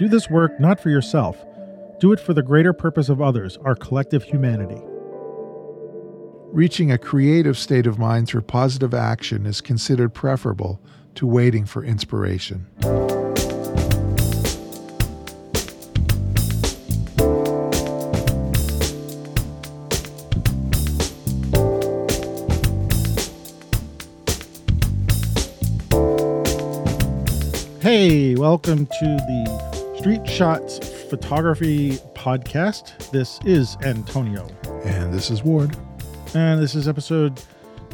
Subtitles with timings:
[0.00, 1.44] Do this work not for yourself.
[1.98, 4.80] Do it for the greater purpose of others, our collective humanity.
[6.54, 10.80] Reaching a creative state of mind through positive action is considered preferable
[11.16, 12.64] to waiting for inspiration.
[27.82, 30.78] Hey, welcome to the Street Shots
[31.10, 33.10] Photography Podcast.
[33.10, 34.48] This is Antonio.
[34.84, 35.76] And this is Ward.
[36.34, 37.42] And this is episode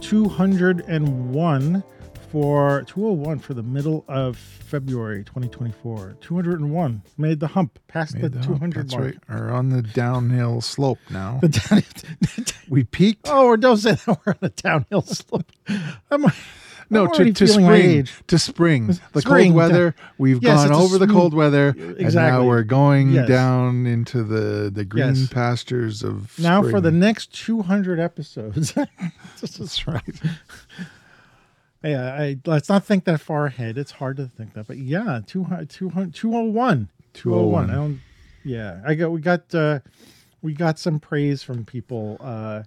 [0.02, 1.84] 201
[2.30, 6.16] for 201 for the middle of February 2024.
[6.20, 9.04] 201 made the hump past Made the, the hump, 200 That's mark.
[9.04, 9.16] right.
[9.28, 11.40] Are on the downhill slope now.
[11.48, 11.82] Down-
[12.68, 13.26] we peaked.
[13.28, 15.50] oh, or don't say that we're on a downhill slope.
[16.10, 16.26] I'm,
[16.90, 18.06] no, to, to spring.
[18.28, 18.86] To spring.
[19.12, 19.94] The Spring, cold weather.
[20.18, 21.68] We've Yes, gone over the cold weather.
[21.98, 23.28] And now we're going Yes.
[23.28, 25.28] down into the, the green Yes.
[25.28, 28.72] pastures of now for the next 200 episodes.
[29.40, 30.02] this is That's right.
[31.84, 33.78] Yeah, I let's not think that far ahead.
[33.78, 36.88] It's hard to think that, but yeah, 200, 200 201.
[37.14, 37.70] 201.
[37.70, 38.00] I don't.
[38.44, 39.80] Yeah, I got we got uh,
[40.42, 42.62] we got some praise from people uh,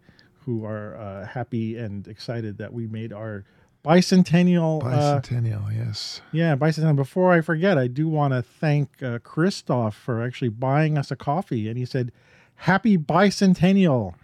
[0.45, 3.43] who are uh, happy and excited that we made our
[3.83, 4.83] bicentennial.
[4.83, 6.21] Uh, Bicentennial, yes.
[6.31, 6.95] yeah, bicentennial.
[6.95, 11.15] Before I forget, I do want to thank uh, Christoph for actually buying us a
[11.15, 12.11] coffee, and he said,
[12.55, 14.15] "Happy bicentennial."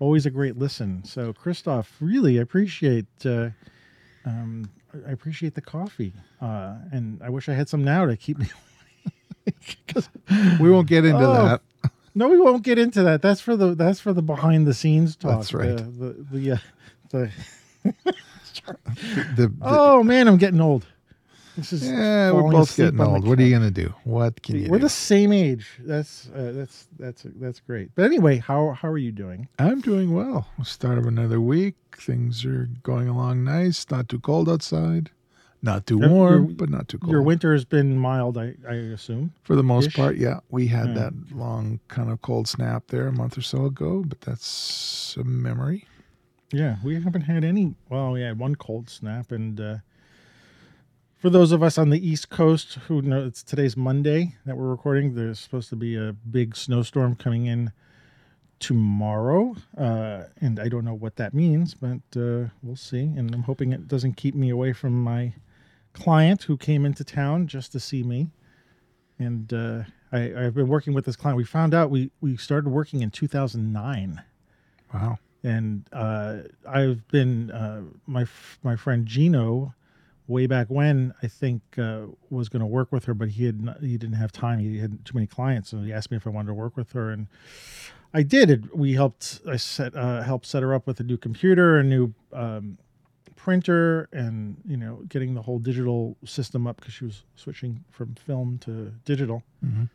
[0.00, 1.02] Always a great listen.
[1.04, 3.06] So, Christoph, really appreciate.
[3.24, 3.50] Uh,
[4.24, 4.70] um,
[5.06, 8.46] I appreciate the coffee, uh, and I wish I had some now to keep me.
[10.60, 11.90] We won't get into Oh, that.
[12.14, 13.22] no, we won't get into that.
[13.22, 15.36] That's for the that's for the behind the scenes talk.
[15.40, 15.74] That's right.
[15.76, 16.58] The the, the, uh,
[17.10, 18.14] the
[18.66, 20.86] The, the, oh man, I'm getting old.
[21.56, 23.26] This is yeah, we're both getting old.
[23.26, 23.92] What are you going to do?
[24.04, 24.84] What can you We're do?
[24.84, 25.68] the same age.
[25.80, 27.90] That's uh, that's that's that's great.
[27.96, 29.48] But anyway, how how are you doing?
[29.58, 30.46] I'm doing well.
[30.62, 31.74] Start of another week.
[31.96, 33.84] Things are going along nice.
[33.90, 35.10] Not too cold outside.
[35.60, 37.10] Not too Your- warm, your- but not too cold.
[37.10, 39.32] Your winter has been mild, I, I assume.
[39.42, 39.94] For the most ish?
[39.96, 40.38] part, yeah.
[40.50, 40.94] We had Yeah.
[40.94, 45.24] that long kind of cold snap there a month or so ago, but that's a
[45.24, 45.84] memory.
[46.50, 47.74] Yeah, we haven't had any.
[47.90, 49.76] Well, we had one cold snap, and uh,
[51.16, 54.70] for those of us on the East Coast who know it's today's Monday that we're
[54.70, 57.72] recording, there's supposed to be a big snowstorm coming in
[58.60, 63.02] tomorrow, uh, and I don't know what that means, but uh, we'll see.
[63.02, 65.34] And I'm hoping it doesn't keep me away from my
[65.92, 68.28] client who came into town just to see me.
[69.18, 69.82] And uh,
[70.12, 71.36] I, I've been working with this client.
[71.36, 74.22] We found out we we started working in 2009
[74.92, 75.18] Wow.
[75.44, 76.38] And uh,
[76.68, 79.74] I've been uh, my f- my friend Gino,
[80.26, 83.60] way back when I think uh, was going to work with her, but he had
[83.62, 84.58] not, he didn't have time.
[84.58, 86.92] He had too many clients, so he asked me if I wanted to work with
[86.92, 87.26] her, and
[88.12, 88.50] I did.
[88.50, 89.40] It, we helped.
[89.48, 92.78] I set uh, helped set her up with a new computer, a new um,
[93.36, 98.14] printer, and you know, getting the whole digital system up because she was switching from
[98.16, 99.88] film to digital Mhm.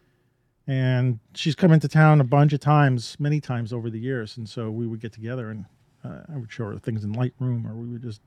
[0.67, 4.47] And she's come into town a bunch of times, many times over the years, and
[4.47, 5.65] so we would get together and
[6.05, 8.21] uh, I would show her things in Lightroom, or we would just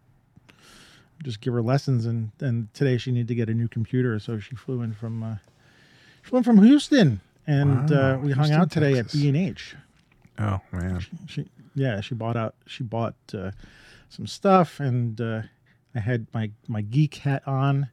[1.22, 2.06] just give her lessons.
[2.06, 5.22] And and today she needed to get a new computer, so she flew in from
[5.22, 5.36] uh,
[6.22, 9.14] she flew in from Houston, and Wow, uh, we hung out today Texas.
[9.14, 9.76] at B and H.
[10.38, 11.04] Oh, man.
[11.26, 13.50] She yeah, she bought out she bought uh,
[14.08, 15.42] some stuff, and uh,
[15.94, 17.88] I had my my geek hat on.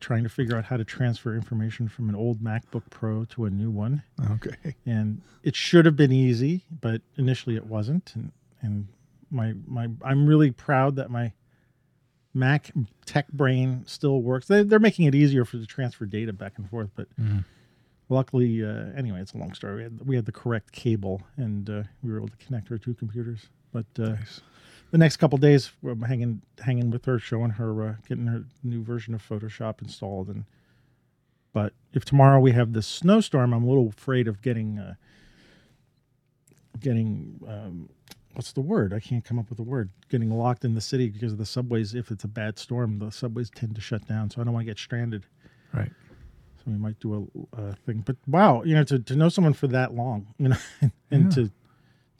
[0.00, 3.50] Trying to figure out how to transfer information from an old MacBook Pro to a
[3.50, 4.74] new one Okay.
[4.84, 8.12] and it should have been easy, but initially it wasn't.
[8.14, 8.88] And and
[9.30, 11.32] my my I'm really proud that my
[12.34, 12.72] Mac
[13.06, 14.48] tech brain still works.
[14.48, 17.44] They, they're making it easier for to transfer data back and forth, but Mhm.
[18.08, 19.76] luckily, uh, anyway, it's a long story.
[19.76, 22.78] We had, we had the correct cable, and uh, we were able to connect our
[22.78, 23.46] two computers.
[23.72, 24.40] But uh, Nice.
[24.94, 28.80] The next couple days, I'm hanging hanging with her, showing her, uh, getting her new
[28.80, 30.28] version of Photoshop installed.
[30.28, 30.44] And
[31.52, 34.94] but if tomorrow we have this snowstorm, I'm a little afraid of getting uh,
[36.78, 37.88] getting um,
[38.34, 38.92] what's the word?
[38.92, 39.90] I can't come up with a word.
[40.10, 41.96] Getting locked in the city because of the subways.
[41.96, 44.64] If it's a bad storm, the subways tend to shut down, so I don't want
[44.64, 45.26] to get stranded.
[45.72, 45.90] Right.
[46.58, 48.04] So we might do a, a thing.
[48.06, 50.56] But wow, you know, to, to know someone for that long, you know,
[51.10, 51.30] and Yeah.
[51.30, 51.50] to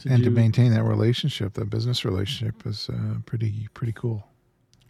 [0.06, 4.26] and to maintain that relationship, that business relationship, is uh, pretty pretty cool.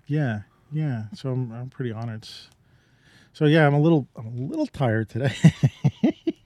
[0.07, 0.41] Yeah,
[0.73, 1.05] yeah.
[1.15, 2.27] So I'm I'm pretty honored.
[3.33, 5.35] So yeah, I'm a little I'm a little tired today.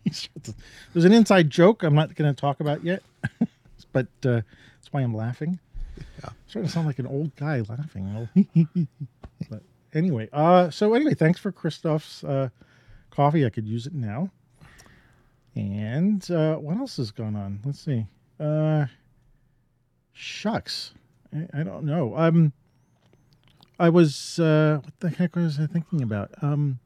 [0.93, 3.03] There's an inside joke I'm not going to talk about yet,
[3.93, 5.59] but uh, that's why I'm laughing.
[6.23, 6.31] Yeah.
[6.47, 8.29] starting to sound like an old guy laughing.
[9.51, 9.63] but
[9.93, 12.49] anyway, uh, so anyway, thanks for Christoph's uh,
[13.11, 13.45] coffee.
[13.45, 14.31] I could use it now.
[15.55, 17.61] And uh, what else is going on?
[17.65, 18.07] Let's see.
[18.41, 18.87] Uh,
[20.13, 20.93] shucks,
[21.35, 22.17] I, I don't know.
[22.17, 22.53] Um,
[23.79, 26.31] I was uh, what the heck was I thinking about?
[26.43, 26.81] Um,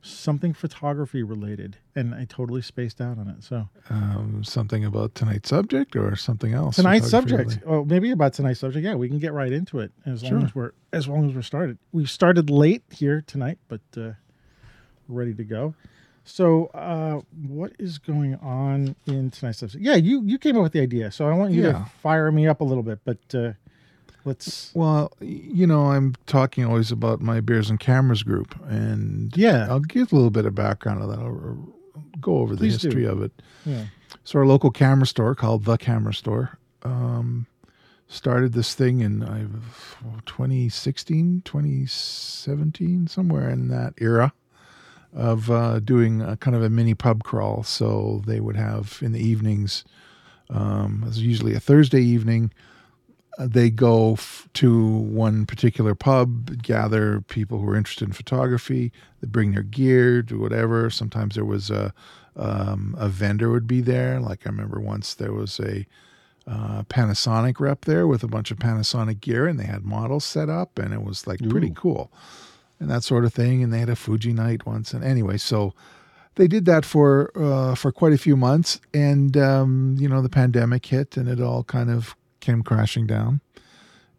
[0.00, 3.44] something photography related, and I totally spaced out on it.
[3.44, 6.76] So Um, something about tonight's subject or something else?
[6.76, 7.60] tonight's subject.
[7.66, 8.84] Oh, maybe about tonight's subject.
[8.84, 11.42] Yeah, we can get right into it as long as we're as long as we're
[11.42, 11.78] started.
[11.92, 14.12] We started late here tonight, but uh,
[15.08, 15.74] ready to go.
[16.24, 19.80] So, uh, what is going on in tonight's episode?
[19.82, 21.72] Yeah, you you came up with the idea, so I want you Yeah.
[21.72, 23.00] to fire me up a little bit.
[23.04, 23.52] But uh,
[24.24, 24.70] let's.
[24.74, 29.66] Well, you know, I'm talking always about my Beers and Cameras group, and Yeah.
[29.68, 31.18] I'll give a little bit of background of that.
[31.18, 31.74] I'll
[32.20, 32.88] go over the Please do.
[32.88, 33.32] history of it.
[33.66, 33.86] Yeah.
[34.22, 37.46] So our local camera store called The Camera Store um,
[38.06, 39.48] started this thing in uh,
[40.26, 44.32] 2016, 2017, somewhere in that era
[45.12, 47.62] of uh, doing a kind of a mini pub crawl.
[47.62, 49.84] So they would have in the evenings,
[50.50, 52.52] um, it was usually a Thursday evening,
[53.38, 58.92] uh, they go f- to one particular pub, gather people who are interested in photography.
[59.20, 60.90] They bring their gear, do whatever.
[60.90, 61.94] Sometimes there was a
[62.36, 64.20] um, a vendor would be there.
[64.20, 65.86] Like I remember once there was a
[66.46, 70.48] uh, Panasonic rep there with a bunch of Panasonic gear, and they had models set
[70.48, 72.10] up, and it was like pretty cool,
[72.82, 73.62] and that sort of thing.
[73.62, 75.72] And they had a Fuji night once, and anyway, so
[76.34, 80.28] they did that for uh, for quite a few months, and um, you know the
[80.28, 83.40] pandemic hit, and it all kind of came crashing down.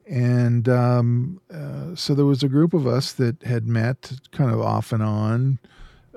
[0.06, 4.60] And um, uh, so there was a group of us that had met kind of
[4.60, 5.60] off and on,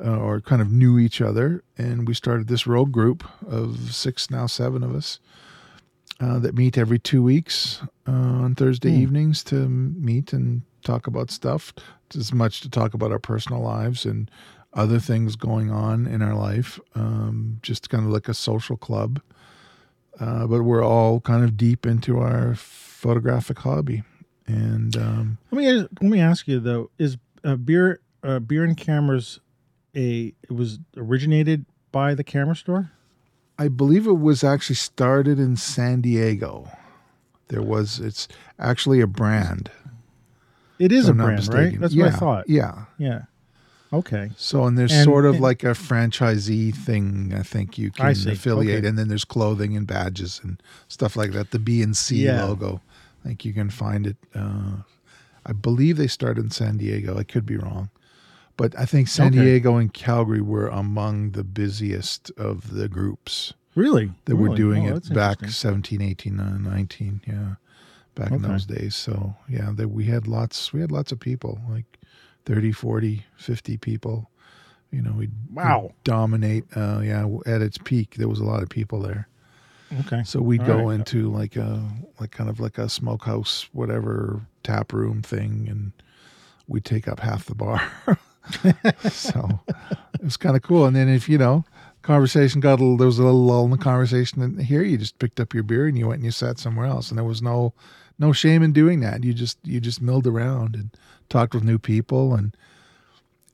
[0.05, 4.29] uh, or kind of knew each other, and we started this rogue group of six,
[4.31, 5.21] now seven of us,
[6.21, 9.03] uh, that meet every two weeks uh, on Thursday Hmm.
[9.03, 11.73] evenings to meet and talk about stuff,
[12.15, 14.31] as much to talk about our personal lives and
[14.75, 19.21] other things going on in our life, um, just kind of like a social club.
[20.21, 24.03] Uh, but we're all kind of deep into our photographic hobby,
[24.47, 28.77] and um, Let me let me ask you though: Is uh, beer uh, beer and
[28.77, 29.41] cameras
[29.95, 32.93] a it was originated by the camera store?
[33.59, 36.71] I believe it was actually started in San Diego.
[37.49, 38.27] There was it's
[38.59, 39.71] actually a brand.
[40.79, 41.81] It is a I'm brand, right?
[41.81, 42.49] That's yeah, what I thought.
[42.49, 42.85] Yeah.
[42.99, 43.23] Yeah.
[43.93, 44.31] Okay.
[44.37, 47.33] So and there's And- sort of and- like a franchisee thing.
[47.37, 48.89] I think you can affiliate, Okay.
[48.89, 51.51] and then there's clothing and badges and stuff like that.
[51.53, 52.45] The B and C Yeah.
[52.45, 52.83] logo.
[53.25, 54.17] I think you can find it.
[54.35, 54.83] Uh,
[55.45, 57.17] I believe they started in San Diego.
[57.17, 57.89] I could be wrong,
[58.57, 59.41] but I think San Okay.
[59.45, 64.11] Diego and Calgary were among the busiest of the groups Really?
[64.25, 67.21] that were doing Oh, it back 17, 18, uh, 19.
[67.27, 67.55] Yeah,
[68.17, 68.97] back in those days.
[68.97, 70.73] So yeah, that we had lots.
[70.73, 71.85] We had lots of people, like
[72.45, 74.31] 30, 40, 50 people.
[74.91, 75.93] You know, we'd, we'd Wow.
[76.05, 76.65] dominate.
[76.77, 79.29] Uh, yeah, at its peak, there was a lot of people there.
[80.01, 80.23] Okay.
[80.25, 80.95] So we'd All go right.
[80.97, 81.81] into like a
[82.21, 85.93] like kind of like a smokehouse, whatever tap room thing, and
[86.67, 87.81] we'd take up half the bar.
[89.11, 89.61] so
[90.15, 90.87] it was kind of cool.
[90.87, 91.65] And then if you know,
[92.03, 94.97] conversation got a little, there was a little lull in the conversation, and here you
[94.99, 97.25] just picked up your beer and you went and you sat somewhere else, and there
[97.25, 97.73] was no
[98.19, 99.25] no shame in doing that.
[99.25, 100.91] You just you just milled around and
[101.29, 102.57] talked with new people and.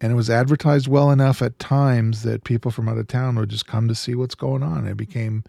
[0.00, 3.50] And it was advertised well enough at times that people from out of town would
[3.50, 4.84] just come to see what's going on.
[4.84, 5.44] It became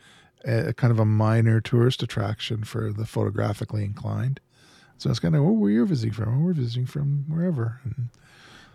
[0.46, 4.40] a, kind of a minor tourist attraction for the photographically inclined.
[5.00, 6.38] So it's kind of, oh, where you're visiting from?
[6.38, 7.82] Oh, we're visiting from wherever.
[7.84, 8.10] And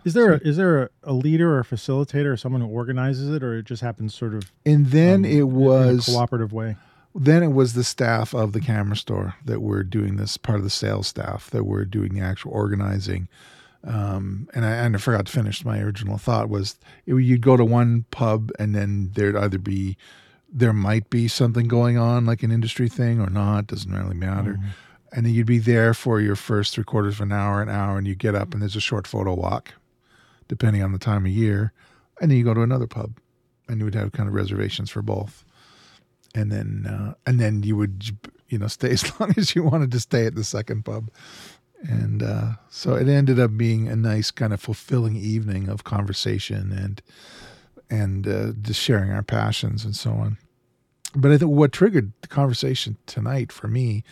[0.03, 3.29] Is there a, is there a, a leader or a facilitator or someone who organizes
[3.29, 6.51] it, or it just happens sort of and then um, it in a was cooperative
[6.51, 6.75] way?
[7.15, 10.63] Then it was the staff of the camera store that were doing this part of
[10.63, 13.27] the sales staff that were doing the actual organizing.
[13.83, 15.65] Um, and I, and I forgot to finish.
[15.65, 19.97] My original thought was it, you'd go to one pub and then there'd either be
[20.51, 24.53] there might be something going on like an industry thing or not doesn't really matter.
[24.53, 24.69] Mm-hmm.
[25.13, 27.97] and then you'd be there for your first three quarters of an hour an hour
[27.97, 29.73] and you get up and there's a short photo walk
[30.47, 31.71] depending on the time of year.
[32.19, 33.17] And then you go to another pub
[33.67, 35.45] and you would have kind of reservations for both
[36.35, 38.05] and then uh, and then you would
[38.47, 41.09] you know stay as long as you wanted to stay at the second pub
[41.83, 46.71] and uh, so it ended up being a nice kind of fulfilling evening of conversation
[46.71, 47.01] and
[47.89, 50.37] and uh, just sharing our passions and so on
[51.15, 54.03] but i think what triggered the conversation tonight for me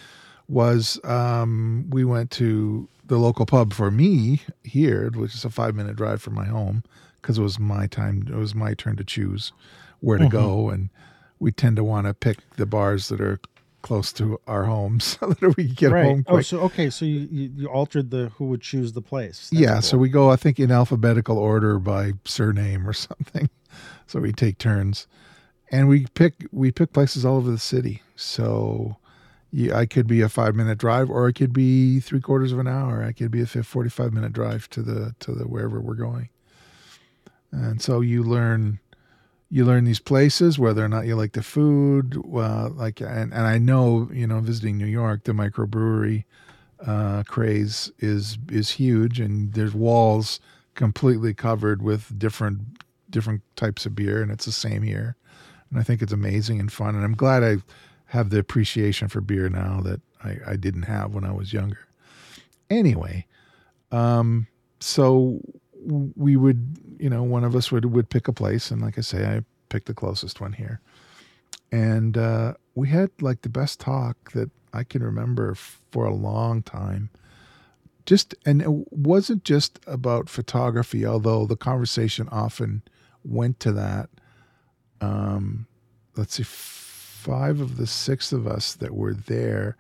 [0.50, 5.76] was um, we went to the local pub for me here which is a five
[5.76, 6.84] minute drive from my home
[7.22, 9.52] because it was my time it was my turn to choose
[10.00, 10.30] where to Mhm.
[10.30, 10.90] go and
[11.40, 13.40] we tend to want to pick the bars that are
[13.82, 16.06] close to our homes so that we get right.
[16.06, 19.50] home Oh, so okay, so you, you you altered the who would choose the place.
[19.50, 23.50] That's yeah, so we go, I think, in alphabetical order by surname or something.
[24.06, 25.08] So we take turns,
[25.72, 28.02] and we pick we pick places all over the city.
[28.16, 28.98] So
[29.52, 32.60] yeah, I could be a five minute drive, or it could be three quarters of
[32.60, 33.04] an hour.
[33.04, 36.30] I could be a forty five minute drive to the to the wherever we're going.
[37.52, 38.80] And so you learn
[39.50, 43.48] you learn these places whether or not you like the food well like and, and
[43.48, 46.26] i know you know visiting new york the microbrewery
[46.86, 50.40] uh, craze is is huge and there's walls
[50.76, 52.62] completely covered with different
[53.10, 55.16] different types of beer and it's the same here.
[55.70, 57.58] And i think it's amazing and fun and i'm glad i
[58.06, 61.88] have the appreciation for beer now that i, I didn't have when i was younger.
[62.70, 63.26] Anyway
[63.92, 64.48] um
[64.80, 65.40] so
[66.16, 69.02] we would you know one of us would would pick a place and like i
[69.02, 70.80] say i picked the closest one here.
[71.72, 76.62] And uh we had like the best talk that i can remember for a long
[76.62, 77.10] time.
[78.06, 82.82] Just and it wasn't just about photography although the conversation often
[83.24, 84.10] went to that.
[85.02, 85.68] Um
[86.16, 89.76] let's see five of the six of us that were there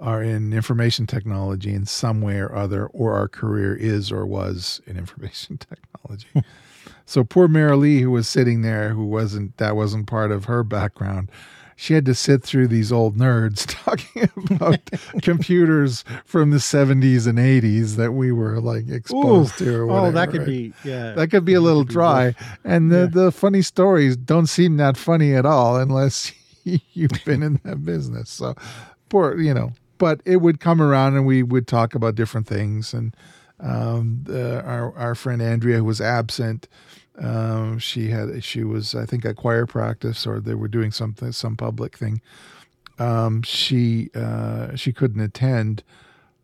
[0.00, 4.80] are in information technology in some way or other, or our career is or was
[4.86, 6.28] in information technology.
[7.06, 10.62] so poor Mary Lee, who was sitting there, who wasn't that wasn't part of her
[10.62, 11.30] background.
[11.80, 14.80] She had to sit through these old nerds talking about
[15.22, 19.68] computers from the 70s and 80s that we were like exposed Oof.
[19.68, 19.76] to.
[19.82, 20.46] Or oh, that could right?
[20.46, 21.12] be yeah.
[21.12, 22.34] that could be a little dry.
[22.64, 23.22] And the, Yeah.
[23.24, 26.32] the funny stories don't seem that funny at all unless
[26.64, 28.28] you've been in that business.
[28.28, 28.56] So
[29.08, 32.94] poor, you know, but it would come around and we would talk about different things.
[32.94, 33.14] And
[33.60, 36.68] um, the, our, our friend Andrea who was absent,
[37.18, 41.32] um, she had, she was, I think at choir practice or they were doing something,
[41.32, 42.20] some public thing.
[42.98, 45.82] Um, she, uh, she couldn't attend,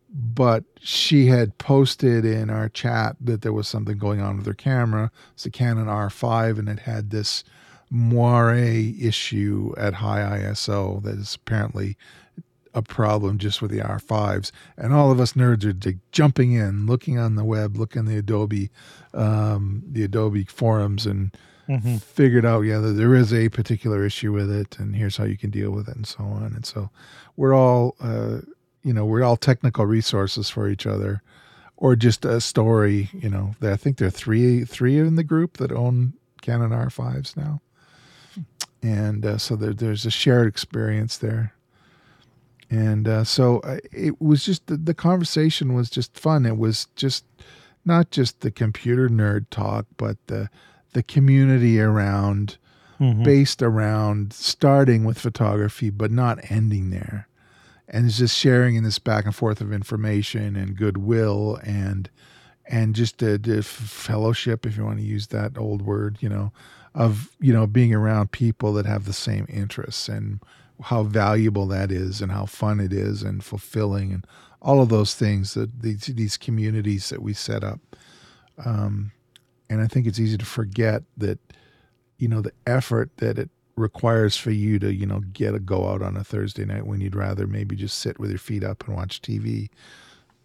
[0.09, 4.53] but she had posted in our chat that there was something going on with her
[4.53, 5.11] camera.
[5.33, 7.43] It's a Canon R5 and it had this
[7.89, 11.97] moire issue at high ISO that is apparently
[12.75, 14.51] a problem just with the R5s.
[14.77, 18.17] And all of us nerds are like, jumping in, looking on the web, looking the
[18.17, 18.69] Adobe,
[19.13, 21.35] um, the Adobe forums and
[21.67, 21.99] Mhm.
[21.99, 25.35] figured out, yeah, that there is a particular issue with it, and here's how you
[25.37, 26.53] can deal with it, and so on.
[26.53, 26.91] And so
[27.35, 28.41] we're all, uh,
[28.83, 31.23] you know, we're all technical resources for each other,
[31.75, 33.09] or just a story.
[33.13, 36.13] You know, I think there are three three in the group that own
[36.43, 37.61] Canon R5s now,
[38.83, 41.54] and uh, so there, there's a shared experience there.
[42.69, 46.45] And uh, so uh, it was just the, the conversation was just fun.
[46.45, 47.23] It was just
[47.85, 50.49] not just the computer nerd talk, but the
[50.93, 52.57] the community around
[52.99, 53.25] Mhm.
[53.25, 57.27] based around starting with photography but not ending there
[57.89, 62.09] and it's just sharing in this back and forth of information and goodwill and
[62.69, 66.53] and just a, a fellowship if you want to use that old word you know
[66.93, 70.39] of you know being around people that have the same interests and
[70.83, 74.27] how valuable that is and how fun it is and fulfilling and
[74.61, 77.79] all of those things that these these communities that we set up
[78.63, 79.11] um,
[79.69, 81.39] and I think it's easy to forget that
[82.17, 85.89] you know the effort that it requires for you to you know get a go
[85.89, 88.87] out on a Thursday night when you'd rather maybe just sit with your feet up
[88.87, 89.69] and watch TV.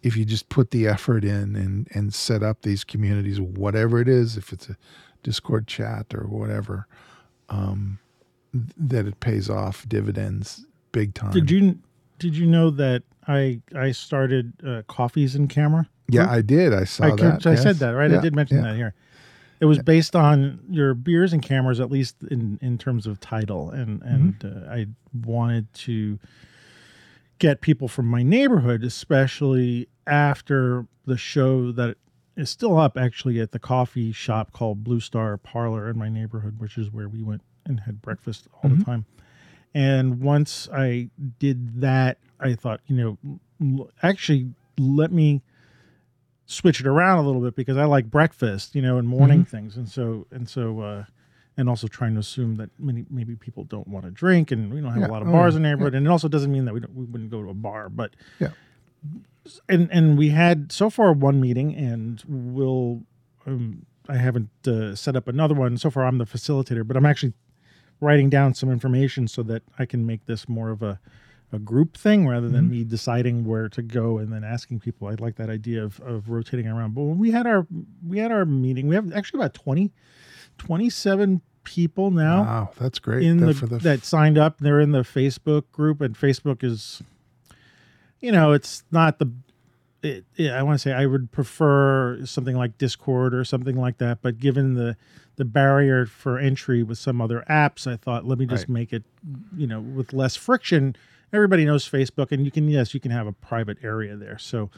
[0.03, 4.07] If you just put the effort in and and set up these communities, whatever it
[4.07, 4.77] is, if it's a
[5.23, 6.87] Discord chat or whatever,
[7.49, 7.99] um,
[8.53, 11.31] that it pays off dividends big time.
[11.31, 11.77] Did you
[12.19, 15.89] did you know that I I started uh, coffees in camera?
[16.07, 16.73] Yeah, I did.
[16.73, 17.47] I saw I, that.
[17.47, 17.63] I yes.
[17.63, 18.11] said that right.
[18.11, 18.63] I did mention yeah.
[18.63, 18.93] that here.
[19.59, 23.69] It was based on your beers and cameras, at least in in terms of title,
[23.69, 24.69] and and Mm-hmm.
[24.69, 24.87] uh, I
[25.25, 26.19] wanted to
[27.39, 31.97] get people from my neighborhood, especially after the show that
[32.35, 36.59] is still up actually at the coffee shop called Blue Star Parlor in my neighborhood,
[36.59, 38.79] which is where we went and had breakfast all Mm-hmm.
[38.79, 39.05] the time.
[39.73, 43.17] And once I did that, I thought, you
[43.61, 45.41] know, actually let me
[46.45, 49.77] switch it around a little bit because I like breakfast, you know, and morning things.
[49.77, 51.03] And so, and so, uh,
[51.55, 54.81] and also trying to assume that many, maybe people don't want to drink and we
[54.81, 55.07] don't have Yeah.
[55.07, 55.57] a lot of Oh, bars yeah.
[55.57, 55.95] in the neighborhood.
[55.95, 58.15] And it also doesn't mean that we don't, we wouldn't go to a bar, but
[58.39, 58.49] Yeah.
[59.69, 63.03] and, and we had so far one meeting and we'll,
[63.45, 65.77] um, I haven't uh, set up another one.
[65.77, 67.33] So far I'm the facilitator, but I'm actually
[68.01, 70.99] writing down some information so that I can make this more of a,
[71.53, 72.71] a group thing rather than Mm-hmm.
[72.71, 75.07] me deciding where to go and then asking people.
[75.07, 76.95] I like that idea of, of rotating around.
[76.95, 77.65] But when we had our
[78.05, 79.91] we had our meeting, we have actually about 20,
[80.57, 83.23] 27 people now Wow, that's great.
[83.23, 84.57] in That the, for the that signed up.
[84.59, 87.01] They're in the Facebook group, and Facebook is,
[88.19, 89.31] you know, it's not the.
[90.03, 93.99] It, yeah, I want to say I would prefer something like Discord or something like
[93.99, 94.19] that.
[94.21, 94.97] But given the
[95.35, 98.69] the barrier for entry with some other apps, I thought let me just Right.
[98.69, 99.03] make it,
[99.55, 100.95] you know, with less friction.
[101.33, 104.37] Everybody knows Facebook, and you can yes, you can have a private area there.
[104.39, 104.69] So,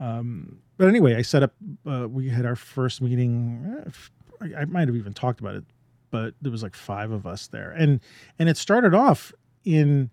[0.00, 1.52] um, but anyway, I set up.
[1.86, 3.82] Uh, we had our first meeting.
[3.86, 5.64] f- I, I might have even talked about it,
[6.10, 8.00] but there was like five of us there, and
[8.38, 9.32] and it started off
[9.64, 10.10] in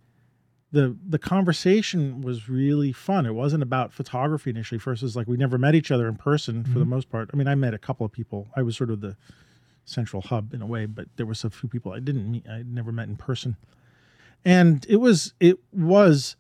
[0.72, 3.25] the the conversation was really fun.
[3.25, 4.80] It wasn't about photography initially.
[4.80, 6.90] First, it was like we never met each other in person for the mm-hmm.
[6.90, 7.30] most part.
[7.34, 8.48] I mean, I met a couple of people.
[8.56, 9.18] I was sort of the
[9.86, 12.48] central hub in a way, but there was a few people I didn't meet.
[12.48, 13.58] I never met in person,
[14.46, 16.38] and it was it was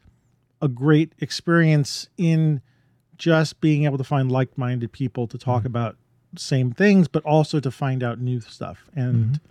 [0.61, 2.61] a great experience in
[3.17, 5.67] just being able to find like-minded people to talk mm-hmm.
[5.67, 5.97] about
[6.37, 9.45] same things but also to find out new stuff and mm-hmm.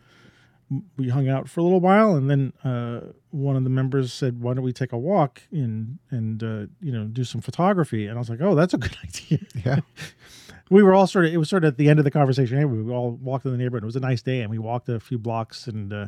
[0.96, 3.00] We hung out for a little while and then uh,
[3.30, 6.92] one of the members said why don't we take a walk and and uh, you
[6.92, 8.06] know do some photography?
[8.06, 9.40] And i was like oh that's a good idea.
[9.64, 9.80] Yeah.
[10.70, 12.56] we were all sort of it was sort of at the end of the conversation.
[12.56, 13.82] Anyway, we all walked in the neighborhood.
[13.82, 16.06] It was a nice day and we walked a few blocks and uh,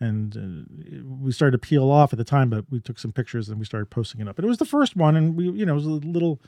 [0.00, 3.48] and uh, we started to peel off at the time but we took some pictures
[3.48, 4.36] and we started posting it up.
[4.36, 6.40] But it was the first one and we you know it was a little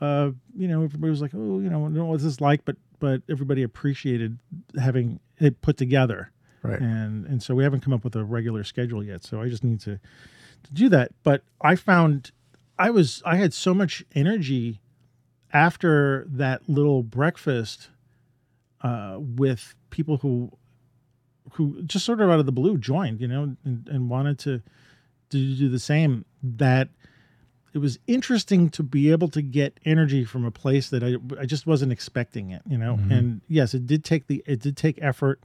[0.00, 2.64] uh you know everybody was like oh you know I don't know what's this like
[2.64, 4.38] but but everybody appreciated
[4.78, 6.32] having it put together
[6.68, 6.80] Right.
[6.80, 9.64] and and so we haven't come up with a regular schedule yet so i just
[9.64, 9.98] need to
[10.62, 12.32] to do that but i found
[12.78, 14.80] i was i had so much energy
[15.52, 17.90] after that little breakfast
[18.82, 20.50] uh with people who
[21.52, 24.62] who just sort of out of the blue joined you know and, and wanted to
[25.30, 26.88] to do the same that
[27.74, 31.44] it was interesting to be able to get energy from a place that I, I
[31.44, 32.98] just wasn't expecting it, you know.
[33.10, 35.40] And yes, it did take the it did take effort.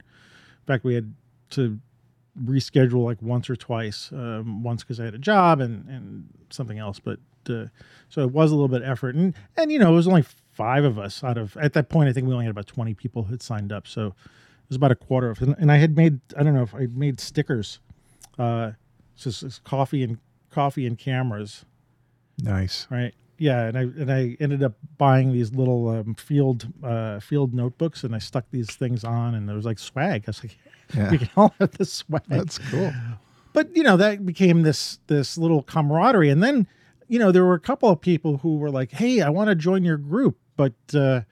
[0.62, 1.14] In fact, we had
[1.50, 1.78] to
[2.42, 4.10] reschedule like once or twice.
[4.12, 7.18] Um, once because I had a job and and something else, but
[7.50, 7.66] uh,
[8.08, 9.14] so it was a little bit of effort.
[9.14, 12.08] And and you know it was only five of us out of at that point.
[12.08, 14.14] I think we only had about twenty people had signed up, so it
[14.68, 15.42] was about a quarter of.
[15.42, 17.80] And, and I had made I don't know if I made stickers.
[18.38, 18.72] Uh,
[19.14, 20.18] it's just it's coffee and
[20.50, 21.64] coffee and cameras
[22.38, 22.86] Nice.
[22.90, 27.52] right yeah and i and i ended up buying these little um, field uh field
[27.52, 30.56] notebooks and i stuck these things on and there was like swag i was like
[30.94, 31.10] Yeah.
[31.10, 32.92] we can all have this swag That's cool.
[33.54, 36.66] but you know that became this this little camaraderie and then
[37.08, 39.54] you know there were a couple of people who were like hey i want to
[39.54, 41.22] join your group but uh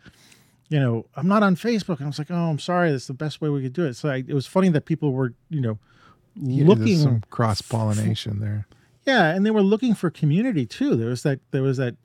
[0.71, 3.13] you know i'm not on facebook and i was like oh i'm sorry that's the
[3.15, 5.61] best way we could do it so I, it was funny that people were you
[5.61, 5.79] know
[6.37, 8.67] there's looking some cross pollination there.
[9.07, 10.97] Yeah, and they were looking for community too.
[10.97, 11.97] There was that there was that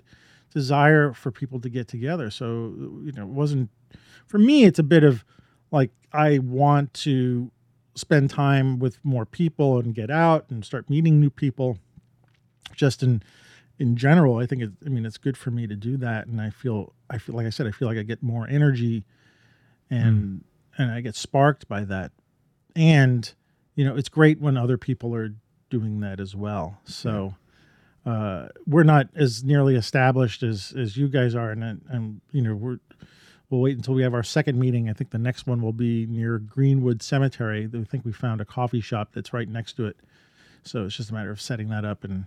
[0.52, 2.30] desire for people to get together.
[2.30, 3.70] So you know, it wasn't
[4.26, 4.64] for me.
[4.64, 5.26] It's a bit of
[5.72, 7.52] like I want to
[7.96, 11.78] spend time with more people and get out and start meeting new people.
[12.74, 13.22] Just in
[13.78, 16.42] in general, I think it, I mean it's good for me to do that, and
[16.42, 19.04] I feel I feel like I said I feel like I get more energy,
[19.90, 20.42] and mm.
[20.78, 22.12] and I get sparked by that,
[22.76, 23.32] and
[23.76, 25.34] you know it's great when other people are
[25.70, 26.80] doing that as well.
[26.86, 27.36] So
[28.06, 32.56] uh, we're not as nearly established as as you guys are, and and you know
[32.56, 32.80] we're
[33.50, 34.90] we'll wait until we have our second meeting.
[34.90, 37.70] I think the next one will be near Greenwood Cemetery.
[37.74, 39.98] I think we found a coffee shop that's right next to it.
[40.64, 42.26] So it's just a matter of setting that up and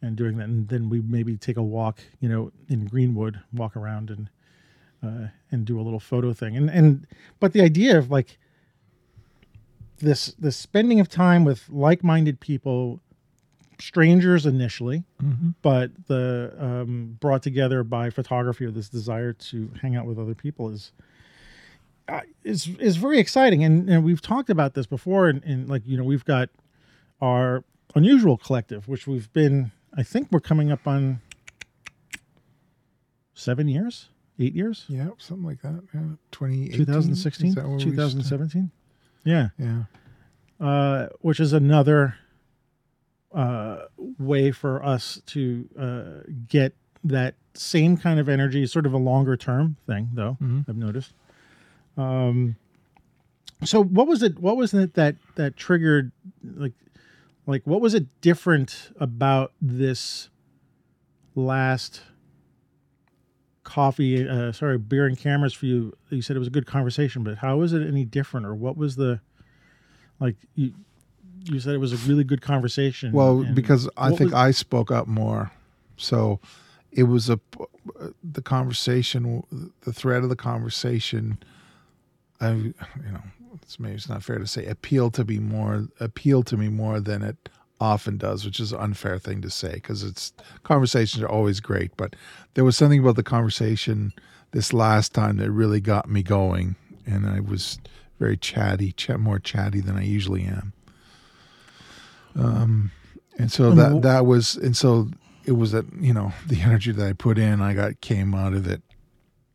[0.00, 3.76] and doing that, and then we maybe take a walk, you know, in Greenwood, walk
[3.76, 4.30] around and
[5.02, 6.56] uh, and do a little photo thing.
[6.56, 7.06] And and
[7.40, 8.38] but the idea of like
[9.98, 13.00] this this spending of time with like-minded people
[13.80, 15.04] strangers initially
[15.62, 20.34] but the um, brought together by photography or this desire to hang out with other
[20.34, 20.92] people is
[22.08, 23.62] uh, is is very exciting.
[23.62, 26.48] And, and we've talked about this before and, and like you know we've got
[27.20, 31.20] our unusual collective which we've been i think we're coming up on
[33.34, 34.08] seven years
[34.38, 34.84] eight years?
[34.88, 35.82] Yeah, something like that.
[35.94, 36.00] Yeah,
[36.32, 36.78] 2018.
[36.78, 38.70] 2016 Is that where we st- 2017
[39.28, 39.82] yeah Yeah.
[40.60, 42.14] uh, which is another
[43.34, 43.84] uh,
[44.18, 46.72] way for us to uh, get
[47.04, 50.36] that same kind of energy, sort of a longer term thing, though.
[50.40, 50.64] Mhm.
[50.68, 51.12] I've noticed.
[51.96, 52.56] Um,
[53.64, 54.38] so what was it?
[54.38, 56.10] What was it that that triggered
[56.42, 56.72] like
[57.46, 60.30] like what was it different about this
[61.34, 62.02] last
[63.68, 67.22] coffee uh sorry beer and cameras for you you said it was a good conversation
[67.22, 69.20] but how was it any different or what was the
[70.20, 70.72] like you
[71.44, 74.90] you said it was a really good conversation Well, because I think was- I spoke
[74.90, 75.50] up more.
[75.96, 76.40] So
[76.92, 77.38] it was a
[78.24, 79.44] the conversation,
[79.82, 81.38] the thread of the conversation.
[82.40, 82.74] I, you
[83.12, 83.22] know,
[83.62, 87.00] it's maybe it's not fair to say appeal to be more appeal to me more
[87.00, 87.48] than it
[87.80, 91.96] often does, which is an unfair thing to say because it's conversations are always great.
[91.96, 92.16] But
[92.54, 94.12] there was something about the conversation
[94.52, 97.78] this last time that really got me going, and I was
[98.18, 100.72] very chatty, ch- more chatty than I usually am.
[102.36, 102.90] Um,
[103.38, 105.08] and so that that was, and so
[105.44, 108.54] it was that you know the energy that I put in, I got came out
[108.54, 108.82] of it.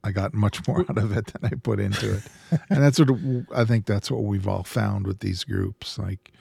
[0.06, 2.24] I got much more out of it than I put into it,
[2.70, 3.10] and that's what
[3.56, 3.86] I think.
[3.86, 6.32] That's what we've all found with these groups, like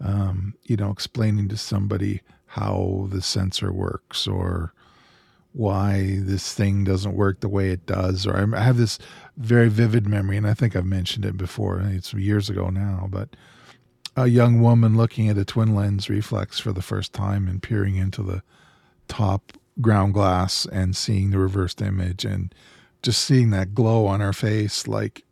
[0.00, 4.72] um, you know, explaining to somebody how the sensor works or
[5.52, 8.26] why this thing doesn't work the way it does.
[8.26, 8.98] Or I have this
[9.36, 11.80] very vivid memory, and I think I've mentioned it before.
[11.80, 13.30] It's years ago now, but
[14.16, 17.96] a young woman looking at a twin lens reflex for the first time and peering
[17.96, 18.42] into the
[19.08, 22.54] top ground glass and seeing the reversed image and
[23.02, 25.22] just seeing that glow on her face like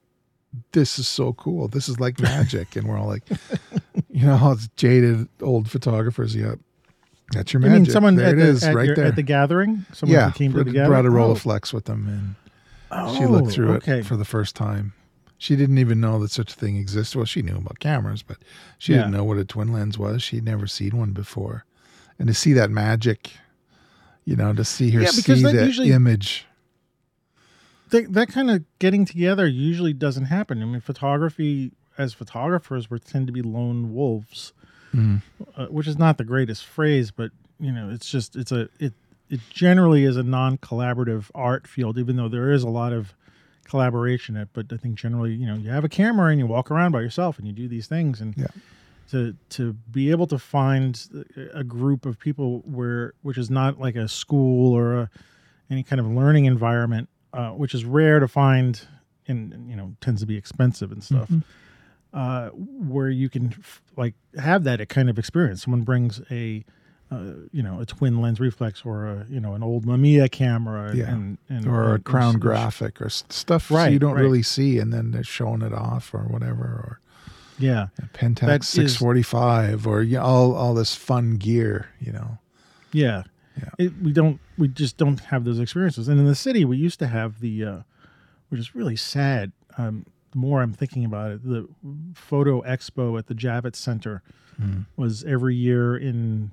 [0.72, 3.24] this is so cool this is like magic and we're all like
[4.18, 6.54] you know it's jaded old photographers yeah
[7.32, 7.74] that's your magic.
[7.74, 9.86] I mean, someone there at it the, is at, right your- there at the gathering.
[9.92, 10.90] Someone yeah who came to the brought, gathering.
[11.02, 11.34] brought a Oh.
[11.34, 12.34] rolleiflex with them and
[12.90, 13.98] Oh, she looked oh, through okay.
[14.00, 14.92] it for the first time
[15.38, 18.38] she didn't even know that such a thing existed well she knew about cameras but
[18.78, 18.98] she Yeah.
[19.00, 21.64] didn't know what a twin lens was she'd never seen one before
[22.18, 23.32] and to see that magic
[24.24, 26.46] you know to see her Yeah, see that that usually- image
[27.90, 30.60] that, that kind of getting together usually doesn't happen.
[30.62, 34.52] I mean, photography as photographers, we tend to be lone wolves,
[34.94, 35.22] Mm.
[35.56, 38.92] uh, which is not the greatest phrase, but you know, it's just it's a it
[39.30, 43.14] it generally is a non-collaborative art field, even though there is a lot of
[43.64, 44.48] collaboration it.
[44.52, 47.00] But I think generally, you know, you have a camera and you walk around by
[47.00, 48.46] yourself and you do these things, and Yeah.
[49.10, 51.08] to to be able to find
[51.52, 55.10] a group of people where which is not like a school or a,
[55.70, 58.86] any kind of learning environment, uh, which is rare to find,
[59.26, 61.30] and and, you know tends to be expensive and stuff.
[62.14, 65.64] Uh, where you can f- like have that kind of experience.
[65.64, 66.64] Someone brings a,
[67.10, 70.94] uh, you know, a twin lens reflex or a you know an old Mamiya camera,
[70.94, 71.10] Yeah.
[71.10, 74.20] and, and or a and- crown and- graphic or stuff Right, you don't right.
[74.22, 77.00] really see and then they're showing it off or whatever or
[77.58, 82.38] Yeah, Pentax That is- 645 or yeah, all all this fun gear you know
[82.92, 83.24] Yeah.
[83.58, 83.70] Yeah.
[83.78, 86.06] It, we don't we just don't have those experiences.
[86.08, 87.78] And in the city we used to have the uh
[88.50, 89.50] which is really sad.
[89.78, 91.68] Um the more I'm thinking about it, the
[92.14, 94.22] photo expo at the Javits Center
[94.60, 94.86] Mm.
[94.96, 96.52] was every year in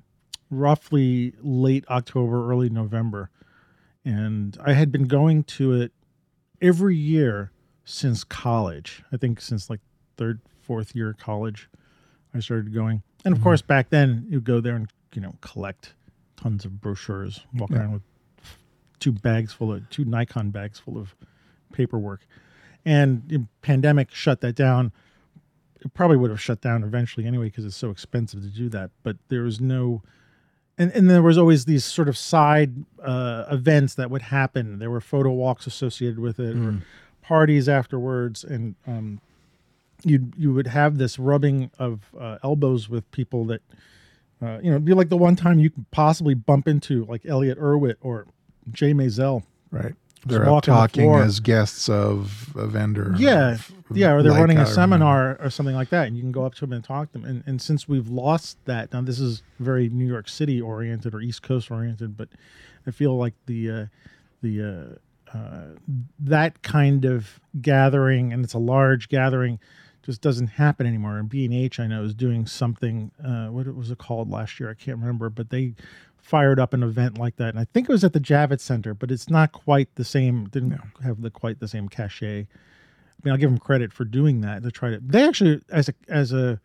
[0.50, 3.30] roughly late October, early November.
[4.04, 5.92] And I had been going to it
[6.60, 7.52] every year
[7.84, 9.04] since college.
[9.12, 9.78] I think since like
[10.16, 11.68] third, fourth year of college,
[12.34, 13.02] I started going.
[13.24, 13.44] And of Mhm.
[13.44, 15.94] course, back then you'd go there and you know collect
[16.36, 17.78] tons of brochures, walk Yeah.
[17.78, 18.02] around with
[18.98, 21.14] two bags full of two Nikon bags full of
[21.72, 22.26] paperwork.
[22.84, 24.92] And the pandemic shut that down.
[25.80, 28.90] It probably would have shut down eventually anyway because it's so expensive to do that.
[29.02, 30.02] But there was no,
[30.78, 34.78] and and there was always these sort of side uh, events that would happen.
[34.78, 36.82] There were photo walks associated with it, or Mm.
[37.20, 39.20] parties afterwards, and um,
[40.04, 43.62] you you would have this rubbing of uh, elbows with people that
[44.40, 47.24] uh, you know it'd be like the one time you could possibly bump into like
[47.26, 48.26] Elliott Erwitt or
[48.72, 49.42] Jay Maisel.
[49.70, 54.22] right they're up walking the talking as guests of a vendor Yeah, of Yeah, or
[54.22, 56.60] they're Leica running a seminar or something like that, and you can go up to
[56.60, 57.24] them and talk to them.
[57.24, 61.20] And, and since we've lost that, now this is very New York City oriented or
[61.20, 62.28] East Coast oriented, but
[62.86, 63.86] I feel like the uh,
[64.42, 64.98] the
[65.34, 65.64] uh, uh,
[66.18, 69.58] that kind of gathering, and it's a large gathering,
[70.02, 71.18] just doesn't happen anymore.
[71.18, 73.12] And B and H, I know, is doing something.
[73.24, 74.70] Uh, what was it called last year?
[74.70, 75.74] I can't remember, but they
[76.22, 78.94] fired up an event like that, and I think it was at the Javits Center,
[78.94, 80.46] but it's not quite the same.
[80.48, 80.78] Didn't No.
[81.02, 82.40] have the quite the same cachet.
[82.42, 82.46] I
[83.24, 84.62] mean, I'll give them credit for doing that.
[84.62, 86.60] To try to, they actually, as a as a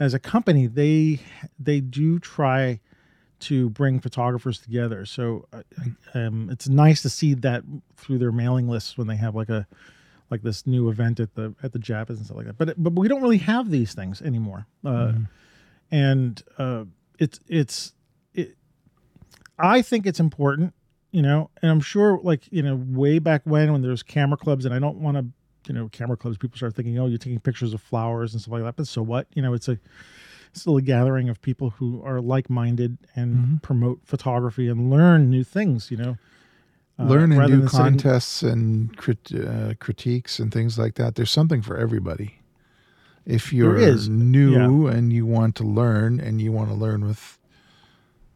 [0.00, 1.20] as a company, they
[1.58, 2.80] they do try
[3.40, 5.04] to bring photographers together.
[5.04, 5.62] So uh,
[6.14, 7.62] um, it's nice to see that
[7.96, 9.66] through their mailing lists when they have like a
[10.30, 12.56] like this new event at the at the Javits and stuff like that.
[12.58, 14.66] But but we don't really have these things anymore.
[14.84, 15.28] Uh, Mhm.
[15.90, 16.84] and uh,
[17.18, 17.93] it's it's it.
[19.58, 20.74] I think it's important,
[21.12, 24.64] you know, and I'm sure, like you know, way back when when there's camera clubs,
[24.64, 25.26] and I don't want to,
[25.68, 26.36] you know, camera clubs.
[26.38, 28.76] People start thinking, oh, you're taking pictures of flowers and stuff like that.
[28.76, 29.26] But so what?
[29.34, 29.78] You know, it's a
[30.52, 33.62] still a gathering of people who are like-minded and Mhm.
[33.62, 35.90] promote photography and learn new things.
[35.90, 36.18] You know,
[36.98, 40.94] Uh, learn and rather do than sitting- contests and crit- uh, critiques and things like
[40.94, 41.16] that.
[41.16, 42.34] There's something for everybody.
[43.26, 47.36] If you're is, new and you want to learn, and you want to learn with,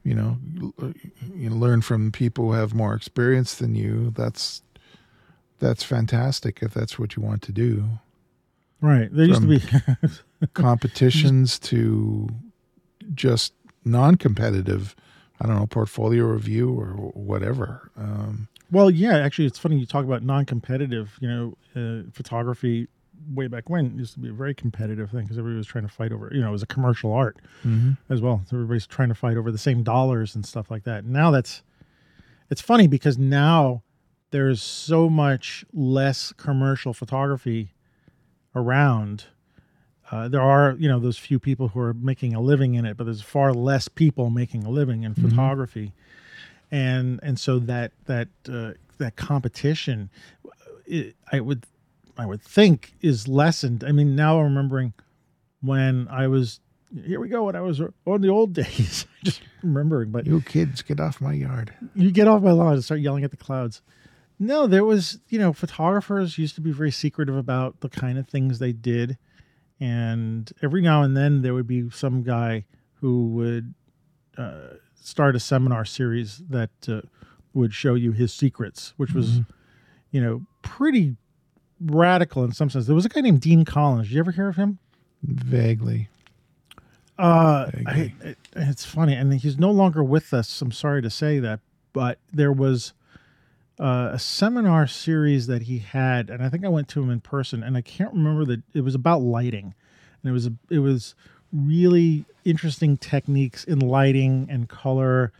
[0.05, 0.39] you know,
[1.35, 4.13] you learn from people who have more experience than you.
[4.17, 4.63] That's
[5.59, 7.85] that's fantastic if that's what you want to do.
[8.81, 9.09] Right.
[9.13, 9.63] There used to be
[10.55, 12.29] competitions to
[13.15, 13.53] just
[13.85, 14.95] non-competitive.
[15.41, 17.91] I don't know portfolio review or whatever.
[17.97, 21.19] Um, Well, yeah, actually, it's funny you talk about non-competitive.
[21.21, 22.89] You know, uh, photography
[23.35, 25.93] way back when used to be a very competitive thing because everybody was trying to
[25.93, 26.31] fight over.
[26.33, 27.37] You know, it was a commercial art
[28.09, 28.43] as well.
[28.49, 31.05] So everybody's trying to fight over the same dollars and stuff like that.
[31.05, 31.63] Now that's
[32.51, 33.83] it's funny because now
[34.31, 37.73] there's so much less commercial photography
[38.55, 39.25] around.
[40.11, 42.97] Uh, there are, you know, those few people who are making a living in it,
[42.97, 45.93] but there's far less people making a living in photography,
[46.71, 50.09] and and so that that uh, that competition,
[50.87, 51.65] it, I would
[52.19, 53.85] I would think is lessened.
[53.85, 54.93] I mean, now I'm remembering
[55.63, 56.61] when I was
[57.05, 60.83] here we go when I was on the old days, just remembering, but You kids,
[60.83, 61.73] get off my yard.
[61.95, 63.83] you get off my lawn and start yelling at the clouds.
[64.39, 68.29] No, there was, you know, photographers used to be very secretive about the kind of
[68.29, 69.19] things they did.
[69.81, 72.65] And every now and then there would be some guy
[73.01, 73.75] who would
[74.37, 77.01] uh, start a seminar series that uh,
[77.53, 79.41] would show you his secrets, which was,
[80.11, 81.17] you know, pretty
[81.81, 82.87] radical in some sense.
[82.87, 84.09] There was a guy named Dean Collins.
[84.09, 84.79] Did you ever hear of him?
[85.23, 86.09] Vaguely.
[87.19, 88.15] Uh, I, Vaguely.
[88.31, 90.63] it, it's funny, and he's no longer with us.
[90.63, 91.61] I'm sorry to say that,
[91.93, 92.93] but there was
[93.81, 97.21] uh, a seminar series that he had, and I think I went to him in
[97.21, 99.75] person, and I can't remember that it was about lighting,
[100.23, 101.15] and it was a, it was
[101.53, 105.33] really interesting techniques in lighting and color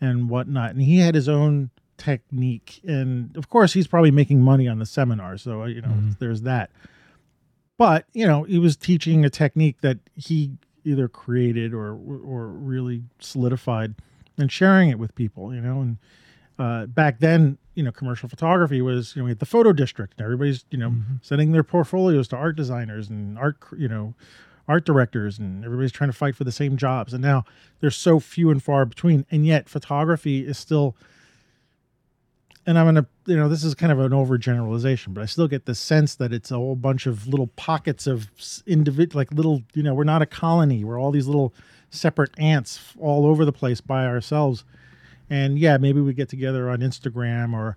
[0.00, 4.68] and whatnot, and he had his own technique, and of course he's probably making money
[4.68, 6.70] on the seminar, so uh, you know there's that.
[7.78, 10.52] But you know he was teaching a technique that he
[10.84, 13.94] either created or or really solidified
[14.38, 15.96] and sharing it with people you know and
[16.58, 20.14] uh, back then you know commercial photography was you know we had the photo district
[20.16, 24.14] and everybody's you know sending their portfolios to art designers and art you know
[24.68, 27.12] art directors and everybody's trying to fight for the same jobs.
[27.12, 27.44] And now
[27.80, 29.26] there's so few and far between.
[29.30, 30.96] And yet photography is still
[32.66, 35.66] and I'm gonna, you know, this is kind of an overgeneralization, but I still get
[35.66, 38.28] the sense that it's a whole bunch of little pockets of
[38.66, 40.82] individual, like little, you know, we're not a colony.
[40.84, 41.54] We're all these little
[41.90, 44.64] separate ants all over the place by ourselves.
[45.30, 47.76] And yeah, maybe we get together on Instagram or,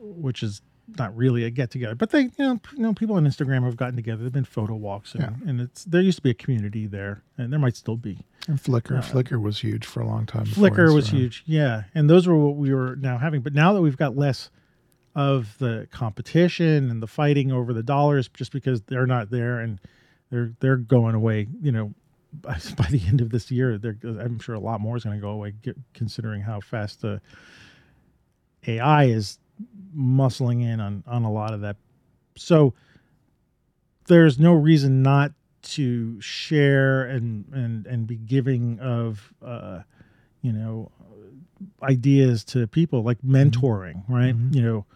[0.00, 0.60] which is
[0.98, 3.76] not really a get together, but they, you know, you know, people on Instagram have
[3.76, 4.20] gotten together.
[4.22, 5.48] There've been photo walks, and, Yeah.
[5.50, 8.18] and it's there used to be a community there, and there might still be.
[8.46, 8.98] And Flickr.
[8.98, 10.44] Uh, Flickr was huge for a long time.
[10.44, 13.40] Flickr was huge, yeah, and those were what we were now having.
[13.40, 14.50] But now that we've got less
[15.14, 19.80] of the competition and the fighting over the dollars, just because they're not there and
[20.30, 21.94] they're they're going away, you know,
[22.32, 25.16] by, by the end of this year, they're, I'm sure a lot more is going
[25.16, 25.54] to go away,
[25.94, 27.18] considering how fast uh,
[28.62, 29.38] the AI is
[29.96, 31.76] muscling in on on a lot of that.
[32.36, 32.74] So
[34.06, 35.32] there's no reason not
[35.64, 39.80] to share and and and be giving of uh
[40.42, 40.90] you know
[41.82, 44.36] ideas to people like mentoring right?
[44.36, 44.54] Mhm.
[44.54, 44.86] you know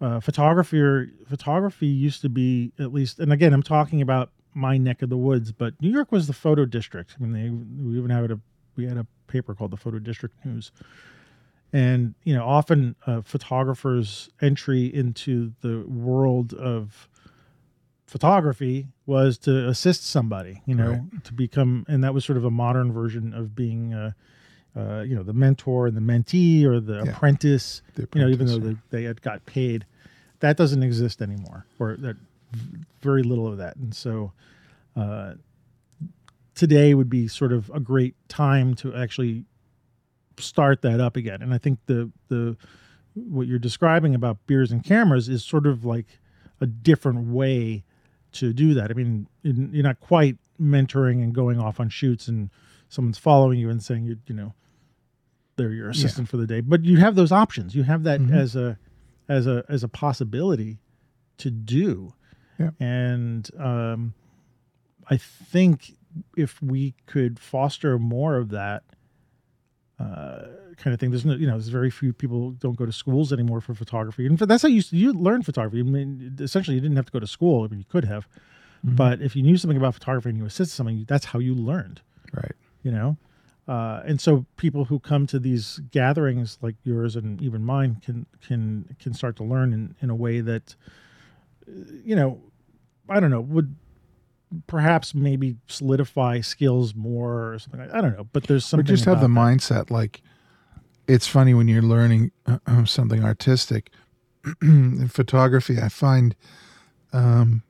[0.00, 4.76] uh photography or photography used to be at least and again i'm talking about my
[4.76, 7.16] neck of the woods but new york was the photo district.
[7.18, 7.50] I mean they
[7.90, 8.40] we even had a
[8.76, 10.70] we had a paper called the photo district news.
[11.72, 17.08] And you know often a photographer's entry into the world of
[18.14, 21.24] photography was to assist somebody you know Right.
[21.24, 24.12] to become and that was sort of a modern version of being uh,
[24.76, 27.10] uh, you know the mentor and the mentee or the Yeah.
[27.10, 29.84] apprentice The you know even though apprentice, they, they had got paid
[30.38, 32.16] that doesn't exist anymore or that
[33.02, 34.30] very little of that and so
[34.94, 35.34] uh,
[36.54, 39.44] today would be sort of a great time to actually
[40.38, 42.56] start that up again and i think the the
[43.14, 46.20] what you're describing about beers and cameras is sort of like
[46.60, 47.82] a different way
[48.34, 48.90] to do that.
[48.90, 52.50] I mean you're not quite mentoring and going off on shoots and
[52.88, 54.54] someone's following you and saying you you know
[55.56, 56.60] they're your assistant for the day.
[56.60, 57.74] But you have those options.
[57.74, 58.32] You have that Mhm.
[58.32, 58.78] as a
[59.28, 60.78] as a as a possibility
[61.38, 62.14] to do.
[62.58, 62.70] Yeah.
[62.78, 64.14] and um
[65.10, 65.96] i think
[66.36, 68.84] if we could foster more of that
[69.98, 70.42] uh,
[70.76, 71.10] kind of thing.
[71.10, 74.26] There's no, you know, there's very few people don't go to schools anymore for photography,
[74.26, 75.80] and that's how you you learn photography.
[75.80, 77.64] I mean, essentially, you didn't have to go to school.
[77.64, 78.26] I mean, you could have,
[78.84, 78.96] Mhm.
[78.96, 82.00] but if you knew something about photography and you assisted something, that's how you learned.
[82.32, 82.52] Right.
[82.82, 83.16] You know,
[83.68, 88.26] uh, and so people who come to these gatherings like yours and even mine can
[88.46, 90.74] can can start to learn in in a way that,
[91.68, 91.72] uh,
[92.04, 92.40] you know,
[93.08, 93.76] I don't know would
[94.66, 97.80] perhaps maybe solidify skills more or something.
[97.80, 98.86] like I don't know, but there's Or something.
[98.86, 99.32] just have the that.
[99.34, 100.22] mindset like
[101.06, 103.90] it's funny when you're learning uh, something artistic
[104.62, 106.34] in photography i find
[107.12, 107.62] um,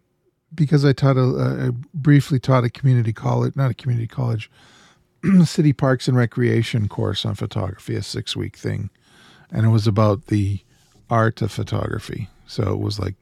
[0.55, 4.51] because I taught a, I briefly taught a community college, not a community college,
[5.45, 8.89] city parks and recreation course on photography, a six week thing,
[9.51, 10.61] and it was about the
[11.11, 12.29] art of photography.
[12.47, 13.17] So it was like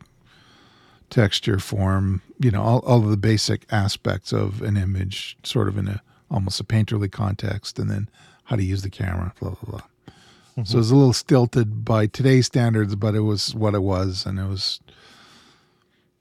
[1.13, 5.79] texture, form, you know, all, all of the basic aspects of an image, sort of
[5.79, 8.09] in a almost a painterly context, and then
[8.45, 9.87] how to use the camera, blah blah blah.
[10.09, 10.65] Mm-hmm.
[10.65, 14.27] So it was a little stilted by today's standards, but it was what it was,
[14.27, 14.81] and it was,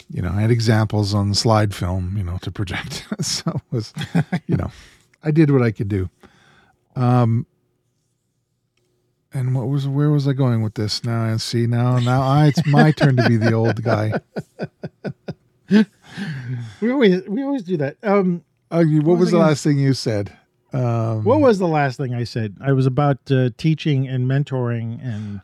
[0.09, 3.07] you know, I had examples on slide film, you know, to project.
[3.21, 3.93] so it was,
[4.45, 4.71] you know,
[5.23, 6.09] I did what I could do.
[6.95, 7.45] Um,
[9.33, 11.03] and what was where was I going with this?
[11.03, 14.13] Now And see now now I, it's my turn to be the old guy.
[16.81, 17.97] we always we always do that.
[18.03, 20.31] Um, uh, what, what, was, the last thing you said?
[20.71, 22.55] Um, what was the last thing I said?
[22.61, 25.41] I was about uh, teaching and mentoring and.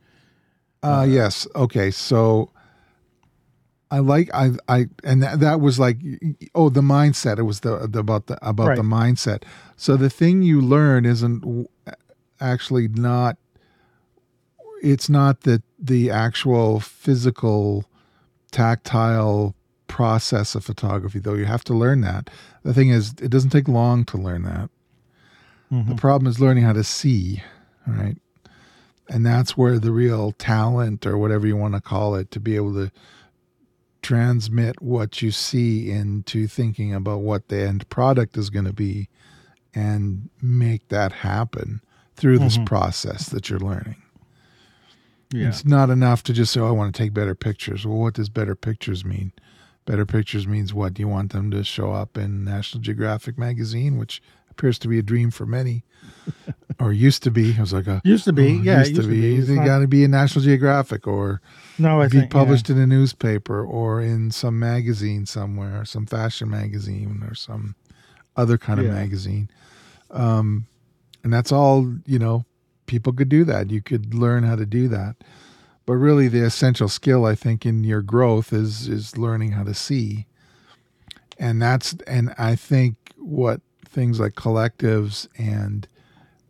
[0.84, 1.48] Uh, uh, yes.
[1.56, 1.92] Okay.
[1.92, 2.52] So.
[3.90, 5.96] I like I I and that, that was like
[6.54, 8.76] oh the mindset it was the, the about the about right.
[8.76, 9.44] the mindset
[9.78, 11.70] so the thing you learn isn't
[12.42, 13.38] actually not
[14.92, 17.86] it's not that the actual physical
[18.52, 19.54] tactile
[19.88, 22.30] process of photography though you have to learn that
[22.64, 24.70] the thing is it doesn't take long to learn that
[25.72, 25.90] mm-hmm.
[25.90, 27.42] the problem is learning how to see
[27.86, 28.18] right
[29.10, 32.56] and that's where the real talent or whatever you want to call it to be
[32.56, 32.92] able to
[34.02, 39.10] transmit what you see into thinking about what the end product is going to be
[39.74, 41.82] and make that happen
[42.16, 42.66] through this mm-hmm.
[42.66, 44.02] process that you're learning
[45.32, 45.50] yeah.
[45.50, 47.86] It's not enough to just say, oh, I want to take better pictures.
[47.86, 49.34] Well, what does better pictures mean?
[49.86, 50.94] Better pictures means what?
[50.94, 55.00] Do you want them to show up in National Geographic magazine, which appears to be
[55.00, 55.84] a dream for many,
[56.80, 57.52] or used to be?
[57.52, 59.40] It was like a used to be, oh, yeah, used, used to, be.
[59.40, 61.42] They got to be in National Geographic or
[61.78, 62.76] no, I be think, published yeah.
[62.76, 67.76] in a newspaper or in some magazine somewhere, some fashion magazine or some
[68.36, 69.50] other kind of magazine.
[70.12, 70.68] Um,
[71.24, 72.46] and that's all you know
[72.88, 73.70] people could do that.
[73.70, 75.18] You could learn how to do that.
[75.86, 79.74] But really the essential skill I think in your growth is is learning how to
[79.74, 80.26] see.
[81.38, 85.88] And that's and I think what things like collectives and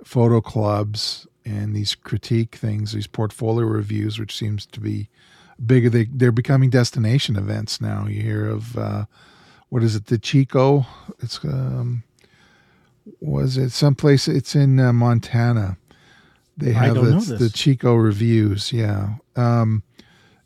[0.03, 5.09] photo clubs and these critique things, these portfolio reviews, which seems to be
[5.63, 5.89] bigger.
[5.89, 8.07] They they're becoming destination events now.
[8.07, 9.05] You hear of uh,
[9.69, 10.85] what is it, the Chico?
[11.19, 12.03] It's um,
[13.19, 14.27] was it someplace?
[14.27, 15.77] It's in uh, Montana.
[16.57, 19.17] They have the Chico reviews, yeah.
[19.35, 19.83] Um,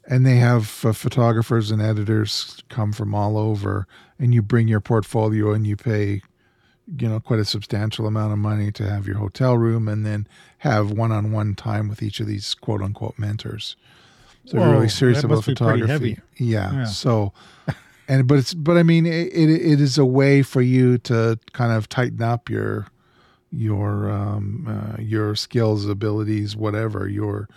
[0.06, 3.88] and they have uh, photographers and editors come from all over,
[4.20, 6.22] and you bring your portfolio and you pay,
[7.00, 10.28] you know, quite a substantial amount of money to have your hotel room, and then
[10.58, 13.78] have one-on-one time with each of these quote-unquote mentors.
[14.46, 16.20] So Whoa, really serious about photography.
[16.36, 16.74] Yeah.
[16.74, 16.86] yeah.
[16.86, 17.32] So,
[18.08, 21.40] and but it's but I mean it, it it is a way for you to
[21.54, 22.88] kind of tighten up your
[23.52, 27.50] your um, uh, your skills, abilities, whatever your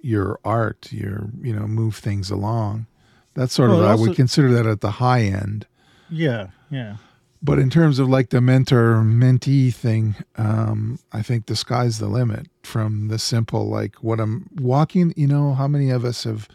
[0.00, 2.86] your art, your you know move things along.
[3.34, 5.66] That's sort well, of also, I would consider that at the high end.
[6.10, 6.96] Yeah, yeah.
[7.42, 12.06] But in terms of like the mentor mentee thing, um, I think the sky's the
[12.06, 12.46] limit.
[12.62, 15.12] From the simple like what I'm walking.
[15.16, 16.48] You know, how many of us have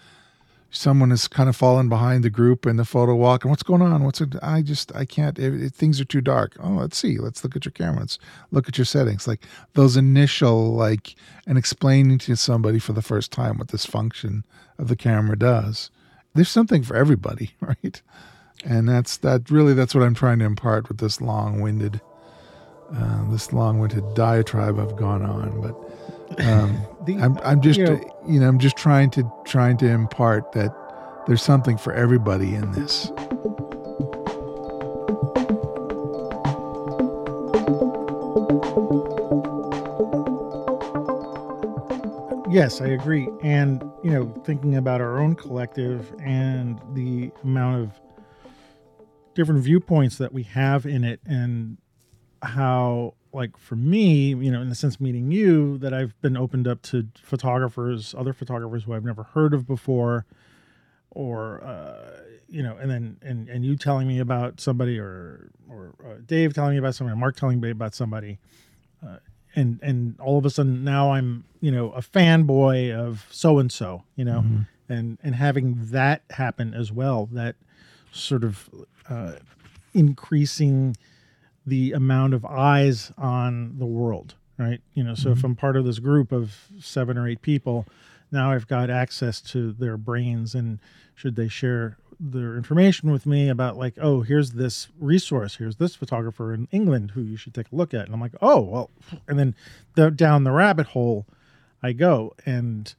[0.77, 3.81] someone has kind of fallen behind the group in the photo walk and what's going
[3.81, 4.03] on?
[4.03, 6.55] What's it i just i can't it, it, things are too dark.
[6.59, 7.17] Oh let's see.
[7.17, 8.01] Let's look at your camera.
[8.01, 8.19] Let's
[8.51, 9.27] look at your settings.
[9.27, 14.45] Like those initial like and explaining to somebody for the first time what this function
[14.77, 15.89] of the camera does.
[16.33, 18.01] There's something for everybody right?
[18.65, 22.01] And that's that really that's what i'm trying to impart with this long-winded
[22.95, 25.75] uh, this long-winded diatribe i've gone on but
[26.39, 29.89] um, the, I'm, I'm just, you know, you know, I'm just trying to trying to
[29.89, 30.75] impart that
[31.27, 33.11] there's something for everybody in this.
[42.49, 43.27] Yes, I agree.
[43.43, 48.01] And, you know, thinking about our own collective and the amount of
[49.35, 51.77] different viewpoints that we have in it and
[52.41, 56.67] how like for me, you know, in the sense meeting you, that I've been opened
[56.67, 60.25] up to photographers, other photographers who I've never heard of before,
[61.11, 65.93] or uh, you know, and then and and you telling me about somebody, or or
[66.03, 68.39] uh, Dave telling me about somebody, or Mark telling me about somebody,
[69.05, 69.17] uh,
[69.55, 73.71] and and all of a sudden now I'm you know a fanboy of so and
[73.71, 74.91] so, you know, mm-hmm.
[74.91, 77.55] and and having that happen as well, that
[78.11, 78.67] sort of
[79.07, 79.33] uh,
[79.93, 80.95] increasing
[81.67, 84.79] the amount of eyes on the world, right?
[84.93, 85.37] You know, so mm-hmm.
[85.37, 87.85] if I'm part of this group of seven or eight people,
[88.31, 90.79] now I've got access to their brains and
[91.13, 95.93] should they share their information with me about like, oh, here's this resource, here's this
[95.93, 98.89] photographer in England who you should take a look at, and I'm like, oh, well,
[99.27, 99.53] and then
[99.95, 101.25] the, down the rabbit hole
[101.83, 102.93] I go, and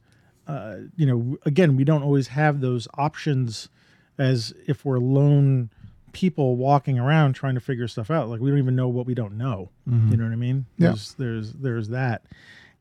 [0.47, 3.69] uh, you know, again, we don't always have those options
[4.17, 5.69] as if we're lone
[6.13, 8.29] people walking around trying to figure stuff out.
[8.29, 9.69] Like we don't even know what we don't know.
[10.11, 10.65] You know what I mean?
[10.77, 10.87] Yeah.
[10.89, 12.23] There's there's there's that.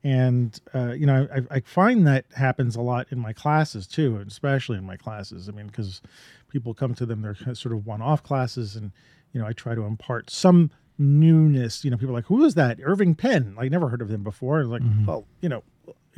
[0.05, 4.23] And uh, you know, I, I find that happens a lot in my classes too,
[4.27, 5.49] especially in my classes.
[5.49, 6.01] I mean, because
[6.49, 8.93] people come to them, they're sort of one-off classes, and
[9.33, 11.85] you know, I try to impart some newness.
[11.85, 12.79] You know, people are like, "Who is that?
[12.83, 13.55] Irving Penn?
[13.57, 15.65] Like, never heard of him before." Like, well, you know,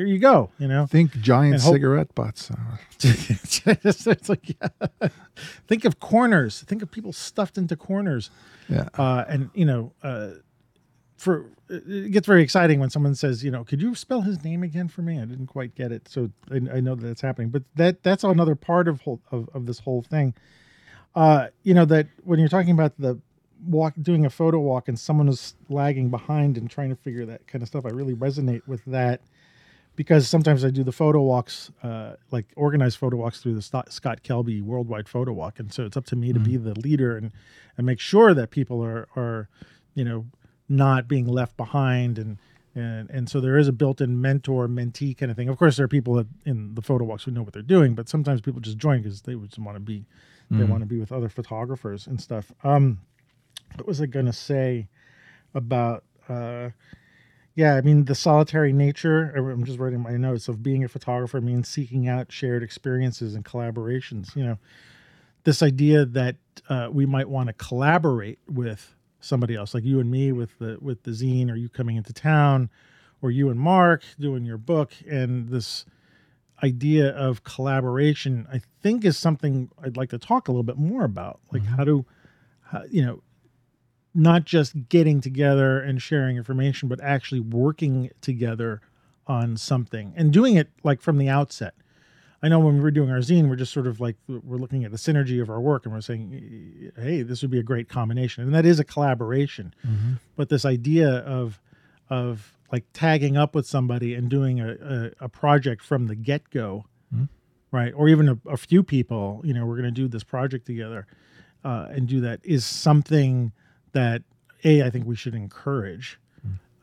[0.01, 0.49] here you go.
[0.59, 2.51] You know, Think giant hope- cigarette butts.
[3.03, 5.09] It's, like, yeah.
[5.67, 6.63] think of corners.
[6.63, 8.31] Think of people stuffed into corners.
[8.69, 8.89] yeah.
[8.95, 10.31] Uh, and you know, uh,
[11.17, 14.63] for it gets very exciting when someone says, you know, could you spell his name
[14.63, 15.19] again for me?
[15.21, 17.51] I didn't quite get it, so I, I know that it's happening.
[17.51, 20.35] But that that's another part of whole, of of this whole thing.
[21.15, 23.19] Uh, you know that when you're talking about the
[23.67, 27.47] walk, doing a photo walk, and someone is lagging behind and trying to figure that
[27.47, 29.21] kind of stuff, I really resonate with that
[29.97, 34.23] because sometimes I do the photo walks, uh, like organized photo walks through the Scott,
[34.23, 37.33] Kelby Worldwide Photo Walk, and so it's up to me to be the leader and
[37.77, 39.49] and make sure that people are are,
[39.95, 40.27] you know,
[40.69, 42.39] not being left behind and.
[42.73, 45.49] And, and so there is a built-in mentor mentee kind of thing.
[45.49, 47.97] Of course, there are people that in the photo walks who know what they're doing,
[47.97, 50.07] but sometimes people just join because they just want to be,
[50.53, 52.53] they want to be with other photographers and stuff.
[52.63, 53.01] Um,
[53.75, 54.87] what was I gonna say
[55.53, 56.05] about?
[56.29, 56.71] Uh,
[57.61, 59.35] yeah, I mean the solitary nature.
[59.37, 63.45] I'm just writing my notes of being a photographer means seeking out shared experiences and
[63.45, 64.35] collaborations.
[64.35, 64.59] You know,
[65.45, 66.37] this idea that
[66.71, 70.79] uh, we might want to collaborate with somebody else, like you and me with the
[70.81, 72.71] with the zine, or you coming into town,
[73.21, 75.85] or you and Mark doing your book, and this
[76.63, 81.05] idea of collaboration, I think, is something I'd like to talk a little bit more
[81.05, 81.41] about.
[81.53, 82.07] Like how do,
[82.63, 83.23] how, you know,
[84.15, 88.81] not just getting together and sharing information, but actually working together
[89.27, 91.75] on something and doing it like from the outset.
[92.43, 94.85] I know when we were doing our zine, we're just sort of like we're looking
[94.85, 97.89] at the synergy of our work and we're saying, hey, this would be a great
[97.89, 98.43] combination.
[98.45, 99.75] And that is a collaboration.
[100.37, 101.61] But this idea of
[102.09, 104.71] of like tagging up with somebody and doing a,
[105.21, 106.87] a, a project from the get go,
[107.71, 107.93] right?
[107.95, 111.07] Or even a, a few people, you know, we're going to do this project together
[111.65, 113.53] uh, and do that is something
[113.93, 114.23] that
[114.65, 116.19] a I think we should encourage,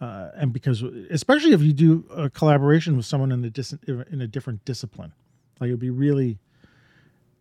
[0.02, 4.22] uh, and because especially if you do a collaboration with someone in a dis- in
[4.22, 5.14] a different discipline,
[5.60, 6.40] like it would be really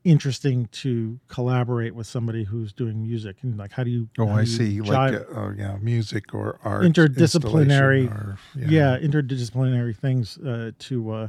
[0.05, 4.41] interesting to collaborate with somebody who's doing music and like how do you Oh, I
[4.43, 4.79] you see.
[4.79, 6.85] jive- Like, uh, oh, yeah, music or art.
[6.85, 8.97] Interdisciplinary- Or, yeah.
[8.99, 11.29] interdisciplinary things uh, to uh,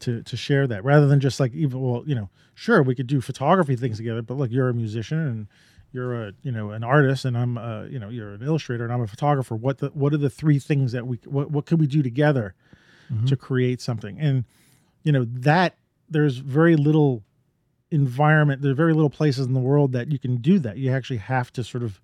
[0.00, 3.06] to to share that rather than just like even well you know sure we could
[3.06, 5.46] do photography things together but look you're a musician and
[5.96, 8.92] you're a you know an artist and I'm uh you know you're an illustrator and
[8.92, 11.80] I'm a photographer what the what are the three things that we what what could
[11.80, 12.54] we do together
[13.26, 14.44] to create something and
[15.04, 15.76] you know that
[16.10, 17.22] there's very little
[17.90, 21.18] environment there's very little places in the world that you can do that you actually
[21.18, 22.00] have to sort of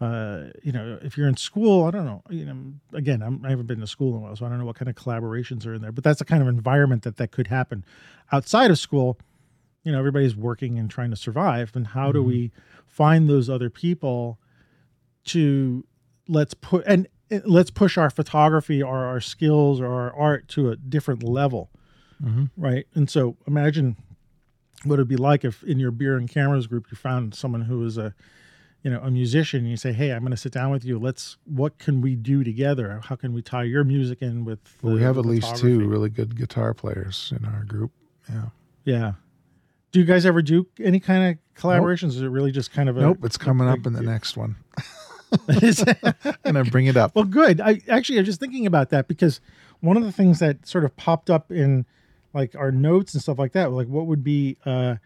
[0.00, 2.22] uh, you know, if you're in school, I don't know.
[2.30, 2.56] You know,
[2.92, 4.76] again, I'm, I haven't been to school in a while, so I don't know what
[4.76, 5.90] kind of collaborations are in there.
[5.90, 7.84] But that's the kind of environment that that could happen
[8.30, 9.18] outside of school.
[9.82, 11.72] You know, everybody's working and trying to survive.
[11.74, 12.52] And how do we
[12.98, 14.40] find those other people
[15.24, 15.84] to
[16.26, 17.06] let's put and
[17.44, 21.70] let's push our photography or our skills or our art to a different level,
[22.20, 22.46] mm-hmm.
[22.56, 22.88] right?
[22.94, 23.96] And so imagine
[24.82, 27.84] what it'd be like if in your beer and cameras group you found someone who
[27.84, 28.14] is a
[28.82, 31.00] you know a musician and you say hey i'm going to sit down with you
[31.00, 34.94] let's what can we do together how can we tie your music in with Well,
[34.94, 37.90] we have the at least two really good guitar players in our group.
[38.30, 38.50] Yeah.
[38.84, 39.12] yeah
[39.92, 42.96] do you guys ever do any kind of collaborations is it really just kind of
[42.96, 44.56] a Nope, it's coming up in the next one.
[46.44, 47.14] And I bring it up.
[47.14, 49.40] well good i actually i was just thinking about that because
[49.80, 51.84] one of the things that sort of popped up in
[52.32, 54.96] like our notes and stuff like that like what would be uh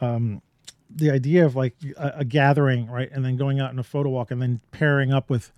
[0.00, 0.40] um
[0.88, 4.08] the idea of like a, a gathering right and then going out in a photo
[4.08, 5.52] walk and then pairing up with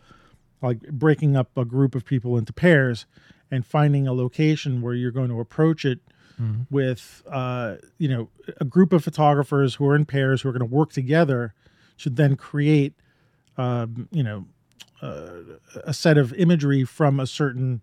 [0.61, 3.07] like breaking up a group of people into pairs
[3.51, 6.01] and finding a location where you're going to approach it
[6.71, 8.29] with uh you know
[8.61, 11.55] a group of photographers who are in pairs who are going to work together
[11.97, 12.95] should then create
[13.59, 14.45] um you know
[15.03, 15.43] uh,
[15.85, 17.83] a set of imagery from a certain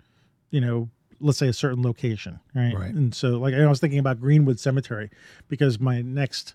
[0.51, 0.89] you know
[1.21, 2.93] let's say a certain location right, Right.
[2.93, 5.09] and so like i was thinking about greenwood cemetery
[5.47, 6.53] because my next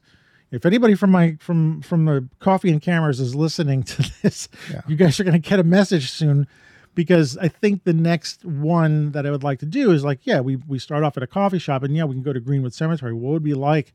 [0.51, 4.81] if anybody from my from from the coffee and cameras is listening to this Yeah.
[4.89, 6.47] you guys are going to get a message soon
[6.95, 10.41] because i think the next one that i would like to do is like yeah
[10.41, 12.73] we we start off at a coffee shop and yeah we can go to greenwood
[12.75, 13.93] cemetery what would it be like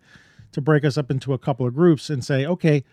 [0.52, 2.84] to break us up into a couple of groups and say, okay,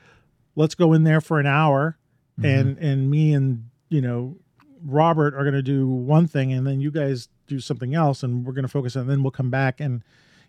[0.55, 1.99] let's go in there for an hour,
[2.43, 4.37] and and me and you know
[4.85, 8.45] Robert are going to do one thing, and then you guys do something else, and
[8.45, 9.03] we're going to focus on.
[9.03, 10.03] And then we'll come back and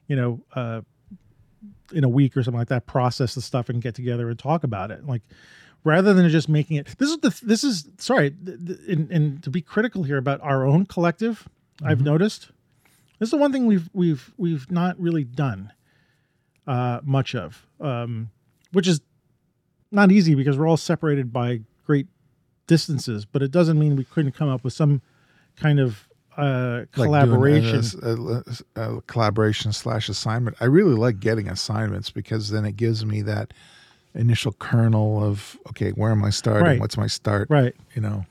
[0.07, 0.41] you know.
[0.53, 0.81] uh
[1.93, 4.65] in a week or something like that process the stuff and get together and talk
[4.65, 5.21] about it like
[5.84, 8.34] rather than just making it this is the this is sorry
[8.88, 11.47] and, and to be critical here about our own collective
[11.84, 12.49] i've noticed
[13.19, 15.71] this is the one thing we've we've we've not really done
[16.67, 18.30] uh much of um
[18.73, 18.99] which is
[19.91, 22.07] not easy because we're all separated by great
[22.67, 25.01] distances but it doesn't mean we couldn't come up with some
[25.55, 26.07] kind of
[26.38, 28.43] uh Like collaboration a,
[28.78, 30.57] a- a collaboration slash assignment.
[30.59, 33.53] I really like getting assignments because then it gives me that
[34.18, 36.65] initial kernel of okay, where am I starting?
[36.65, 36.80] Right.
[36.80, 37.49] What's my start?
[37.49, 38.26] right You know.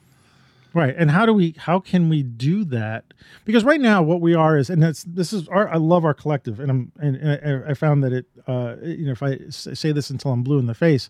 [0.74, 0.94] Right.
[0.94, 3.04] And how do we how can we do that?
[3.46, 6.12] Because right now what we are is and that's this is our I love our
[6.12, 9.38] collective and I'm and, and I I found that it uh you know if I
[9.48, 11.08] say this until I'm blue in the face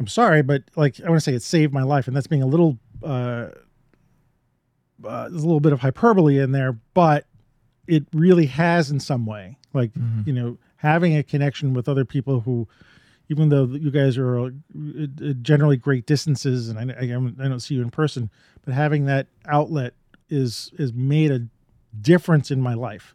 [0.00, 2.42] I'm sorry but like I want to say it saved my life and that's being
[2.42, 3.50] a little uh,
[5.06, 7.26] uh there's a little bit of hyperbole in there but
[7.86, 9.92] it really has in some way like
[10.24, 12.66] you know having a connection with other people who
[13.28, 17.60] even though you guys are uh, uh, generally great distances and I, I, I don't
[17.60, 18.30] see you in person
[18.64, 19.94] but having that outlet
[20.28, 21.46] is is made a
[22.00, 23.14] difference in my life.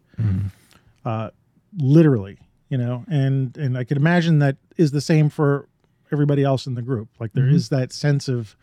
[1.06, 1.30] Uh,
[1.78, 2.38] literally
[2.70, 5.70] you know and and i can imagine that is the same for
[6.12, 7.08] everybody else in the group.
[7.20, 8.56] Like there is that sense of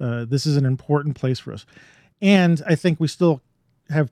[0.00, 1.66] uh, this is an important place for us.
[2.22, 3.42] And i think we still
[3.90, 4.10] have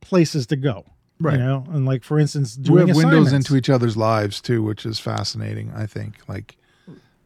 [0.00, 0.84] places to go
[1.18, 1.38] Right.
[1.38, 4.62] you know and like for instance we doing have windows into each other's lives too,
[4.62, 5.72] which is fascinating.
[5.74, 6.56] I think like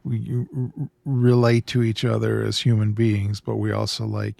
[0.04, 0.46] we
[1.04, 4.36] relate to each other as human beings, but we also like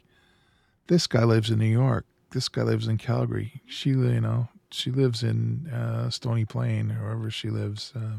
[0.86, 2.06] this guy lives in New York.
[2.32, 3.60] This guy lives in Calgary.
[3.66, 7.92] She, you know, she lives in uh, Stony Plain, or wherever she lives.
[7.94, 8.18] Uh,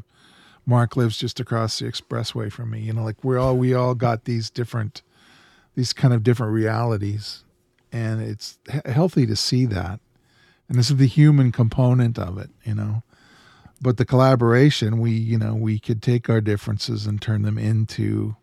[0.64, 2.80] Mark lives just across the expressway from me.
[2.80, 5.02] You know, like we're all we all got these different,
[5.74, 7.44] these kind of different realities,
[7.90, 10.00] and it's healthy to see that.
[10.72, 13.02] And this is the human component of it, you know.
[13.82, 18.36] But the collaboration, we, you know, we could take our differences and turn them into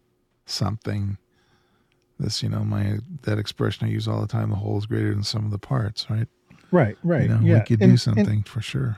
[0.45, 1.17] something.
[2.19, 5.09] This, you know, my that expression I use all the time: the whole is greater
[5.11, 6.27] than sum of the parts, right?
[6.71, 8.97] right right You know, yeah we could And- do and- something for sure.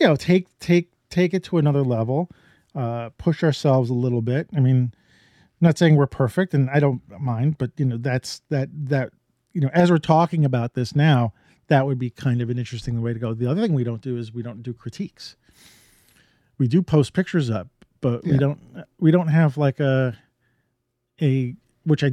[0.00, 2.28] you know take take take it to another level
[2.74, 6.80] uh push ourselves a little bit i mean I'm not saying we're perfect and i
[6.80, 9.10] don't mind but you know that's that that
[9.52, 11.32] you know as we're talking about this now
[11.68, 13.34] that would be kind of an interesting way to go.
[13.34, 15.36] The other thing we don't do is we don't do critiques.
[16.58, 17.68] We do post pictures up
[18.04, 18.60] but we don't
[19.00, 20.14] we don't have like a
[21.22, 21.54] a
[21.84, 22.10] which i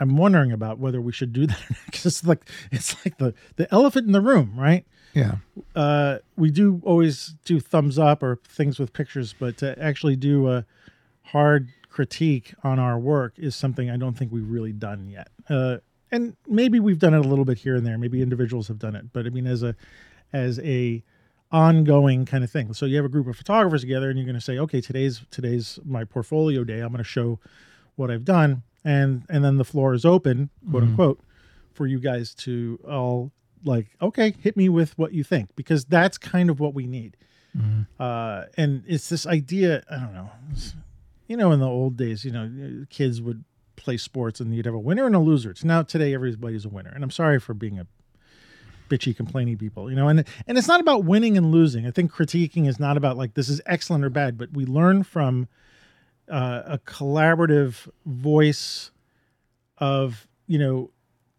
[0.00, 3.72] i'm wondering about whether we should do that because it's like it's like the the
[3.72, 4.86] elephant in the room right?
[5.14, 5.36] Yeah,
[5.74, 10.48] uh, we do always do thumbs up or things with pictures, but to actually do
[10.48, 10.66] a
[11.22, 15.28] hard critique on our work is something I don't think we've really done yet.
[15.48, 15.78] Uh,
[16.10, 17.98] and maybe we've done it a little bit here and there.
[17.98, 19.74] Maybe individuals have done it, but I mean, as a
[20.32, 21.02] as a
[21.50, 22.74] ongoing kind of thing.
[22.74, 25.22] So you have a group of photographers together, and you're going to say, okay, today's
[25.30, 26.80] today's my portfolio day.
[26.80, 27.38] I'm going to show
[27.96, 31.20] what I've done, and and then the floor is open, quote unquote,
[31.72, 33.32] for you guys to all
[33.64, 37.16] like, okay, hit me with what you think, because that's kind of what we need.
[37.98, 39.82] Uh, and it's this idea.
[39.90, 40.30] I don't know.
[41.26, 43.42] you know, in the old days, you know, kids would
[43.78, 45.50] play sports and you'd have a winner and a loser.
[45.50, 47.86] It's now today everybody's a winner, and I'm sorry for being a
[48.88, 49.90] bitchy, complaining people.
[49.90, 51.86] You know, and and it's not about winning and losing.
[51.86, 55.02] I think critiquing is not about like this is excellent or bad, but we learn
[55.02, 55.48] from
[56.30, 58.90] uh, a collaborative voice
[59.78, 60.90] of you know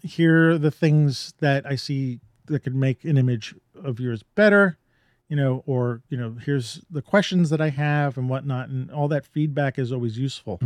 [0.02, 4.78] here are the things that I see that could make an image of yours better,
[5.28, 9.08] you know, or you know, here's the questions that I have and whatnot, and all
[9.10, 10.60] that feedback is always useful.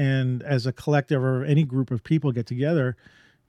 [0.00, 2.96] And as a collective or any group of people get together,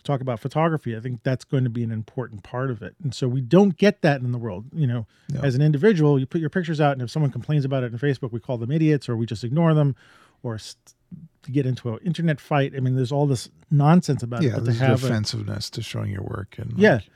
[0.03, 2.95] talk about photography, I think that's going to be an important part of it.
[3.03, 4.65] And so we don't get that in the world.
[4.73, 5.41] You know, Yeah.
[5.43, 7.99] as an individual, you put your pictures out, and if someone complains about it on
[7.99, 9.95] Facebook, we call them idiots, or we just ignore them,
[10.43, 10.95] or st-
[11.43, 12.73] to get into an internet fight.
[12.75, 14.47] I mean, there's all this nonsense about it.
[14.47, 14.53] yeah.
[14.55, 17.09] But to There's have a, defensiveness to showing your work, and yeah, like,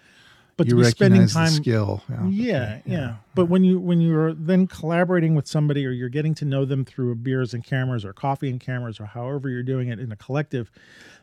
[0.57, 2.01] but you to be spending time skill.
[2.09, 6.09] Yeah, yeah, okay, yeah, But when you when you're then collaborating with somebody or you're
[6.09, 9.63] getting to know them through beers and cameras or coffee and cameras or however you're
[9.63, 10.71] doing it in a collective,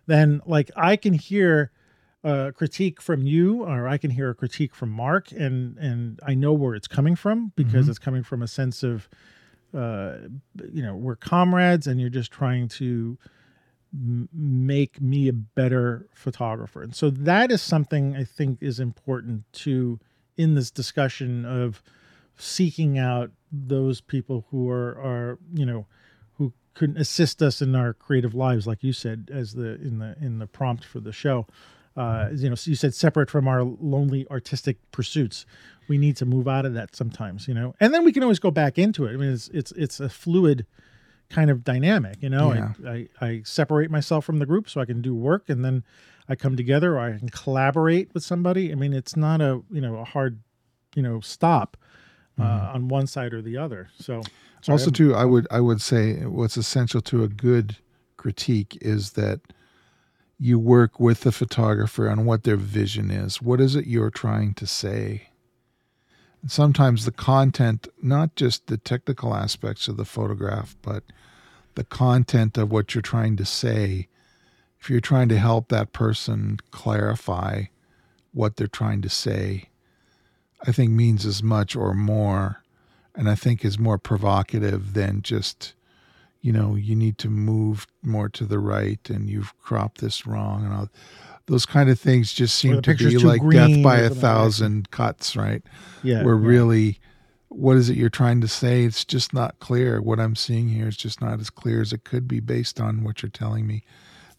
[0.07, 1.71] then like I can hear
[2.25, 6.35] a critique from you or I can hear a critique from Mark and and I
[6.35, 9.09] know where it's coming from because it's coming from a sense of
[9.75, 10.17] uh
[10.73, 13.17] you know, we're comrades and you're just trying to
[13.93, 16.83] m- make me a better photographer.
[16.83, 19.99] And so that is something I think is important to
[20.37, 21.83] in this discussion of
[22.37, 25.87] seeking out those people who are are you know
[26.35, 30.17] who can assist us in our creative lives, like you said, as the in the
[30.21, 31.47] in the prompt for the show.
[31.95, 35.45] Uh, you know, so you said separate from our lonely artistic pursuits.
[35.89, 38.39] We need to move out of that sometimes, you know, and then we can always
[38.39, 39.13] go back into it.
[39.13, 40.65] I mean, it's it's it's a fluid
[41.33, 42.53] kind of dynamic, you know.
[42.53, 42.73] Yeah.
[42.87, 45.83] I, I I separate myself from the group so I can do work, and then
[46.29, 48.71] I come together, or I can collaborate with somebody.
[48.71, 50.41] I mean, it's not a you know a hard
[50.95, 51.77] you know stop
[52.39, 53.91] uh, on one side or the other.
[53.99, 54.23] So
[54.63, 57.77] sorry, also I'm- too i would i would say what's essential to a good
[58.17, 59.41] critique is that
[60.39, 64.55] you work with the photographer on what their vision is what is it you're trying
[64.55, 65.29] to say
[66.41, 71.03] and sometimes the content not just the technical aspects of the photograph but
[71.75, 74.09] the content of what you're trying to say
[74.81, 77.65] if you're trying to help that person clarify
[78.33, 79.69] what they're trying to say
[80.67, 82.63] i think means as much or more
[83.15, 85.75] and I think is more provocative than just,
[86.41, 90.65] you know, you need to move more to the right and you've cropped this wrong
[90.65, 90.89] and all
[91.47, 94.21] those kind of things just seem to be like death by a something like that.
[94.21, 95.63] thousand cuts, right?
[96.03, 96.49] yeah, Where yeah.
[96.49, 97.01] really
[97.55, 98.85] what is it you're trying to say?
[98.85, 100.01] It's just not clear.
[100.01, 103.05] What I'm seeing here is just not as clear as it could be based on
[103.05, 103.85] what you're telling me.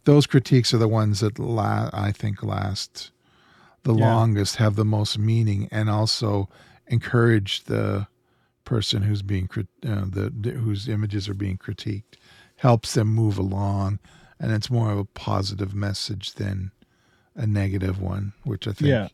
[0.06, 3.12] Those critiques are the ones that la- I think last
[3.84, 4.14] the Yeah.
[4.16, 6.48] longest, have the most meaning, and also
[6.88, 8.08] encourage the
[8.66, 12.16] person who's being crit- uh, the, the whose images are being critiqued
[12.58, 14.00] helps them move along
[14.40, 16.72] and it's more of a positive message than
[17.36, 19.08] a negative one which i think Yeah.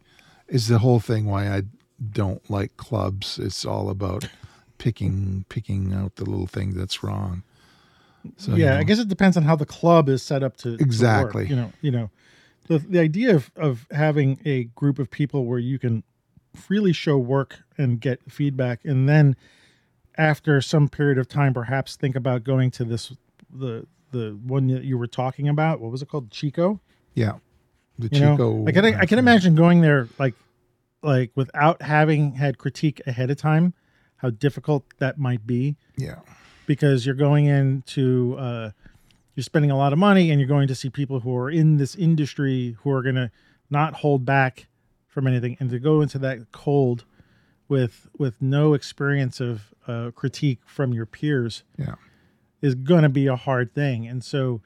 [0.47, 1.63] is the whole thing why i
[2.11, 4.27] don't like clubs it's all about
[4.77, 7.43] picking picking out the little thing that's wrong
[8.37, 10.77] so you yeah, I guess it depends on how the club is set up to
[10.77, 11.47] to Exactly.
[11.47, 12.09] you know, you know,
[12.67, 16.03] the the idea of of having a group of people where you can
[16.53, 19.35] freely show work and get feedback, and then
[20.17, 23.13] after some period of time, perhaps think about going to this
[23.49, 25.79] the the one that you were talking about.
[25.79, 26.31] What was it called?
[26.31, 26.79] Chico.
[27.13, 27.33] yeah
[27.97, 30.33] the You know, chico I can I can imagine going there like
[31.01, 33.73] like without having had critique ahead of time,
[34.17, 35.75] how difficult that might be.
[35.97, 36.19] Yeah.
[36.65, 38.71] Because you're going into uh,
[39.35, 41.77] you're spending a lot of money and you're going to see people who are in
[41.77, 43.31] this industry who are going to
[43.69, 44.67] not hold back
[45.07, 47.05] from anything and to go into that cold
[47.67, 51.95] with with no experience of uh, critique from your peers yeah.
[52.61, 54.07] is going to be a hard thing.
[54.07, 54.61] And so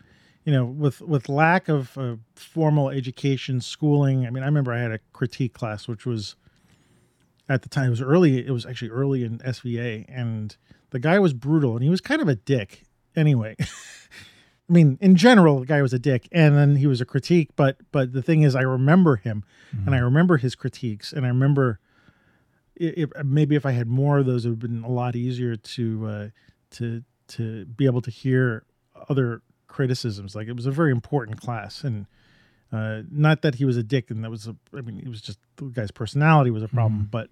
[0.46, 4.80] you know with with lack of uh, formal education schooling i mean i remember i
[4.80, 6.36] had a critique class which was
[7.50, 10.58] at the time it was early it was actually early in sva and
[10.92, 12.84] the guy was brutal and he was kind of a dick
[13.16, 13.56] anyway.
[14.70, 17.50] I mean in general the guy was a dick and then he was a critique
[17.56, 19.44] but but the thing is i remember him
[19.86, 21.80] and i remember his critiques and i remember
[22.80, 25.16] i- if, maybe if i had more of those it would have been a lot
[25.16, 26.28] easier to uh
[26.72, 28.64] to to be able to hear
[29.10, 29.42] other
[29.74, 32.06] criticisms like it was a very important class and
[32.72, 35.20] uh not that he was a dick and that was a i mean it was
[35.22, 37.28] just the guy's personality was a problem but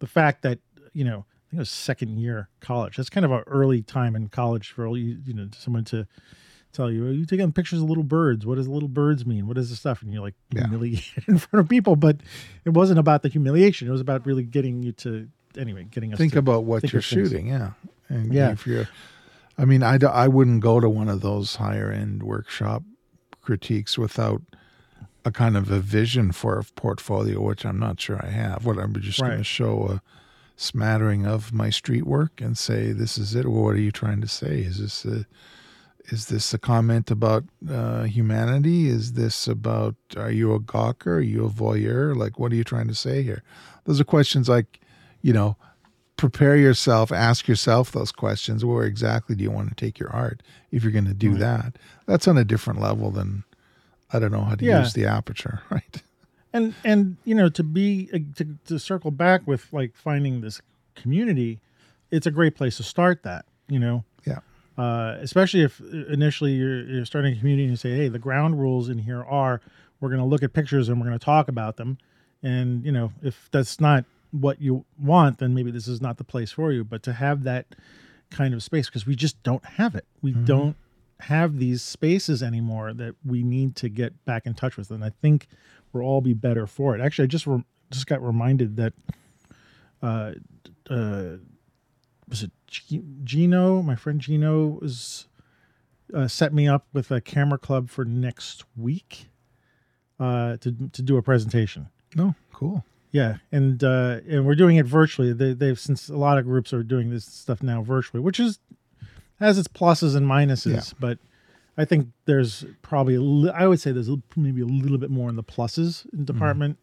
[0.00, 0.58] the fact that
[0.92, 4.16] you know i think it was second year college that's kind of an early time
[4.16, 6.06] in college for you you know someone to
[6.72, 8.44] tell you, "Oh, you taking pictures of little birds.
[8.44, 9.46] What does little birds mean?
[9.46, 10.02] What is this stuff?
[10.02, 10.64] And you're like Yeah.
[10.64, 11.96] humiliated in front of people.
[11.96, 12.16] But
[12.66, 13.88] it wasn't about the humiliation.
[13.88, 15.26] It was about really getting you to,
[15.56, 17.70] anyway, getting us think about what think you're shooting yeah
[18.10, 18.50] and Yeah.
[18.52, 18.86] if you're
[19.58, 22.82] i mean I I wouldn't go to one of those higher end workshop
[23.40, 24.42] critiques without
[25.24, 28.78] a kind of a vision for a portfolio which i'm not sure i have what
[28.78, 30.02] i'm just going to show a
[30.56, 34.20] smattering of my street work and say this is it well, what are you trying
[34.20, 35.26] to say is this a
[36.08, 38.88] is this a comment about uh, humanity?
[38.88, 41.16] Is this about are you a gawker?
[41.16, 42.16] Are you a voyeur?
[42.16, 43.42] Like, what are you trying to say here?
[43.84, 44.80] Those are questions like,
[45.22, 45.56] you know,
[46.16, 48.64] prepare yourself, ask yourself those questions.
[48.64, 51.40] Where exactly do you want to take your art if you're going to do Right.
[51.40, 51.78] that?
[52.06, 53.44] That's on a different level than
[54.12, 54.80] I don't know how to Yeah.
[54.80, 56.02] use the aperture, right?
[56.52, 60.62] and and you know to be uh, to, to circle back with like finding this
[60.94, 61.58] community
[62.12, 64.38] it's a great place to start that you know Yeah.
[64.78, 68.60] uh, especially if initially you're, you're starting a community and you say hey the ground
[68.60, 69.60] rules in here are
[70.00, 71.98] we're going to look at pictures and we're going to talk about them
[72.44, 74.04] and you know if that's not
[74.40, 76.84] what you want then maybe this is not the place for you.
[76.84, 77.66] But to have that
[78.30, 80.06] kind of space because we just don't have it.
[80.22, 80.76] We don't
[81.20, 84.90] have these spaces anymore that we need to get back in touch with.
[84.90, 85.46] And i think
[85.92, 87.00] we'll all be better for it.
[87.00, 88.92] Actually i just re- just got reminded that
[90.02, 90.32] uh
[90.90, 91.36] uh
[92.28, 95.28] was it G- Gino my friend Gino was
[96.14, 99.28] uh, set me up with a camera club for next week
[100.20, 101.88] uh to to do a presentation.
[102.14, 102.84] No, cool.
[103.16, 105.32] Yeah, and uh, and we're doing it virtually.
[105.32, 108.58] They, they've since a lot of groups are doing this stuff now virtually, which is
[109.40, 110.74] has its pluses and minuses.
[110.92, 110.96] Yeah.
[110.98, 111.18] But
[111.78, 115.28] I think there's probably a li- I would say there's maybe a little bit more
[115.30, 116.24] in the pluses Mm-hmm.
[116.24, 116.78] department,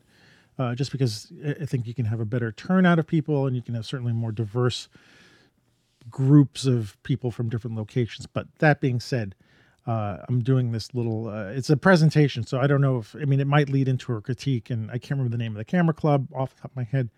[0.57, 3.55] uh, just because I I think you can have a better turnout of people and
[3.55, 4.89] you can have certainly more diverse
[6.09, 8.25] groups of people from different locations.
[8.27, 9.35] But that being said,
[9.85, 11.27] uh, I'm doing this little.
[11.27, 14.13] Uh, it's a presentation, so I don't know if I mean it might lead into
[14.13, 16.71] a critique, and I can't remember the name of the camera club off the top
[16.71, 17.09] of my head,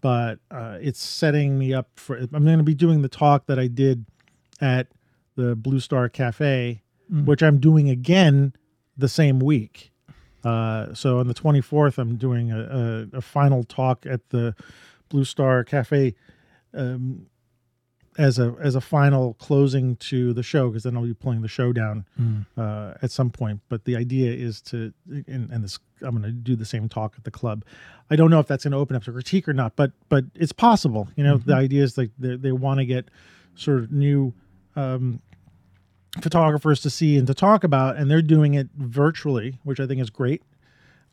[0.00, 2.16] but uh, it's setting me up for.
[2.16, 4.04] I'm going to be doing the talk that I did
[4.60, 4.88] at
[5.36, 8.54] the Blue Star Cafe, which I'm doing again
[8.96, 9.92] the same week.
[10.44, 14.56] Uh, so on the 24th, I'm doing a, a, a final talk at the
[15.08, 16.14] Blue Star Cafe
[16.74, 17.26] um,
[18.18, 21.48] as a as a final closing to the show because then I'll be pulling the
[21.48, 22.04] show down
[22.58, 23.60] uh, at some point.
[23.68, 27.14] But the idea is to and, and this I'm going to do the same talk
[27.16, 27.64] at the club.
[28.10, 30.24] I don't know if that's going to open up to critique or not, but but
[30.34, 31.08] it's possible.
[31.16, 33.08] You know, the idea is like they they want to get
[33.54, 34.34] sort of new
[34.76, 35.20] um,
[36.20, 40.00] photographers to see and to talk about, and they're doing it virtually, which I think
[40.00, 40.42] is great.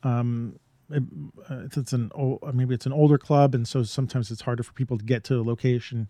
[0.02, 0.58] Um,
[0.90, 1.02] it-
[1.48, 2.10] uh, it's, an
[2.52, 5.40] maybe it's an older club, and so sometimes it's harder for people to get to
[5.40, 6.08] a location.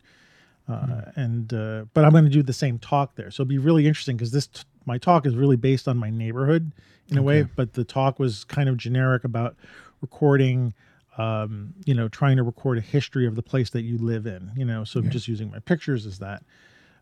[0.70, 3.58] Uh, And uh, but I'm going to do the same talk there, so it'll be
[3.58, 6.72] really interesting because this t- my talk is really based on my neighborhood
[7.08, 9.56] in a way, but the talk was kind of generic about
[10.00, 10.74] recording.
[11.18, 14.52] Um, you know, trying to record a history of the place that you live in.
[14.56, 15.10] You know, so Yeah.
[15.10, 16.42] just using my pictures as that.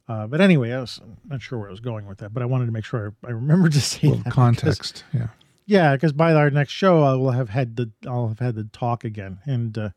[0.09, 2.43] Uh, but anyway, I was I'm not sure where I was going with that, but
[2.43, 5.05] I wanted to make sure I, I remembered to say Well, that because- context.
[5.13, 5.29] Yeah.
[5.67, 8.65] yeah, because by our next show, I will have had the I'll have had the
[8.65, 9.91] talk again, and uh,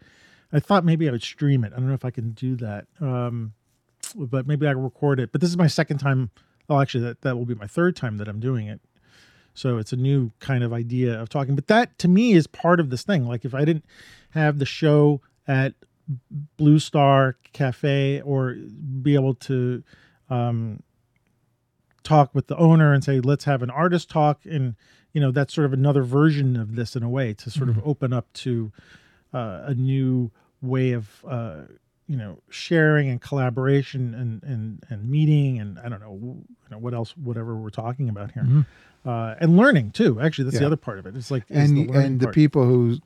[0.51, 1.71] I thought maybe I would stream it.
[1.73, 3.53] I don't know if I can do that, um,
[4.13, 5.31] but maybe I record it.
[5.31, 6.31] But this is my second time.
[6.69, 8.81] Oh, actually, that that will be my third time that I'm doing it.
[9.53, 11.55] So it's a new kind of idea of talking.
[11.55, 13.27] But that to me is part of this thing.
[13.27, 13.85] Like if I didn't
[14.31, 15.73] have the show at
[16.57, 18.55] Blue Star Cafe or
[19.01, 19.83] be able to
[20.29, 20.81] um,
[22.03, 24.45] talk with the owner and say, let's have an artist talk.
[24.45, 24.75] And,
[25.13, 27.79] you know, that's sort of another version of this in a way to sort of
[27.85, 28.71] open up to
[29.33, 30.31] uh, a new
[30.61, 31.61] way of, uh,
[32.11, 35.59] you know, sharing and collaboration and, and, and meeting.
[35.61, 38.65] And I don't know, you know, what else, whatever we're talking about here.
[39.05, 40.19] Uh, and learning too.
[40.19, 41.15] Actually, that's the other part of it.
[41.15, 42.35] It's like, and the and the part.
[42.35, 42.97] people who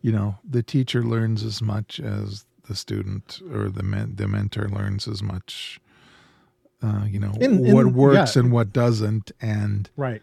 [0.00, 4.66] you know the teacher learns as much as the student or the men, the mentor
[4.68, 5.78] learns as much
[6.82, 8.42] uh, you know In- what in- works yeah.
[8.42, 10.22] and what doesn't and Right.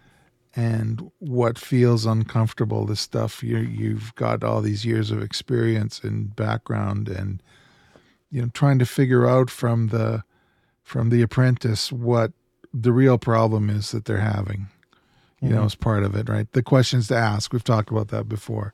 [0.56, 6.36] and what feels uncomfortable the stuff you you've got all these years of experience and
[6.36, 7.42] background and
[8.36, 10.24] you know trying to figure out from the
[10.84, 12.34] from the apprentice what
[12.74, 14.68] the real problem is that they're having
[15.42, 15.66] you know Mhm.
[15.68, 18.74] as part of it right the questions to ask we've talked about that before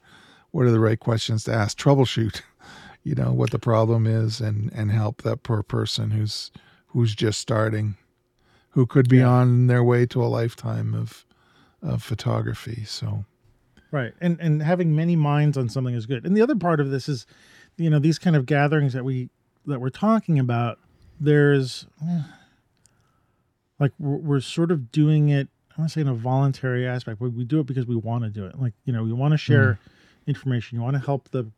[0.50, 2.42] what are the right questions to ask troubleshoot
[3.04, 6.52] you know what the problem is and and help that poor person who's
[6.88, 7.96] who's just starting
[8.72, 9.30] who could be Yeah.
[9.30, 11.24] on their way to a lifetime of
[11.84, 13.26] of photography so
[13.94, 14.14] Right.
[14.22, 16.26] And and having many minds on something is good.
[16.26, 17.26] And the other part of this is,
[17.76, 19.30] you know, these kind of gatherings that we
[19.66, 20.80] that we're talking about,
[21.20, 22.22] there's eh,
[23.80, 27.20] like we're, we're sort of doing it, I want to say in a voluntary aspect,
[27.20, 28.60] but we do it because we want to do it.
[28.60, 29.80] Like, you know, we want to share
[30.28, 30.78] information.
[30.78, 31.52] You want to help the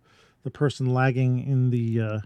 [0.43, 2.19] the person lagging in the uh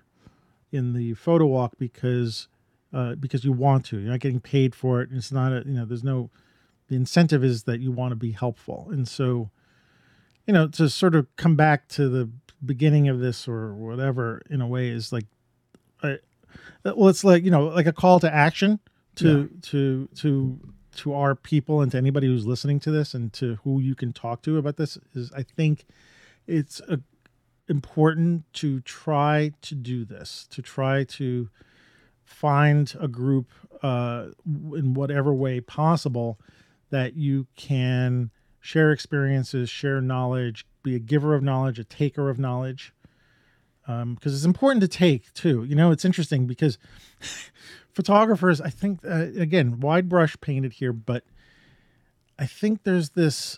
[0.72, 2.48] in the photo walk because
[2.94, 4.00] uh because you want to.
[4.00, 5.10] You're not getting paid for it.
[5.12, 6.30] It's not a, you know, there's no
[6.90, 8.88] the incentive is that you want to be helpful.
[8.92, 9.50] And so
[10.48, 12.30] you know, to sort of come back to the
[12.66, 15.26] beginning of this or whatever in a way is like,
[16.04, 16.18] I,
[16.84, 18.80] well, it's like you know, like a call to action
[19.16, 20.60] to to to
[20.98, 24.14] to our people and to anybody who's listening to this and to who you can
[24.14, 25.86] talk to about this is I think
[26.48, 27.00] it's a,
[27.70, 31.50] important to try to do this to try to
[32.24, 36.40] find a group uh, in whatever way possible
[36.90, 42.40] that you can share experiences, share knowledge, be a giver of knowledge, a taker of
[42.40, 42.94] knowledge.
[43.88, 45.64] Because it's important to take too.
[45.64, 46.78] You know, it's interesting because
[47.94, 51.24] photographers, I think, uh, again, wide brush painted here, but
[52.38, 53.58] I think there's this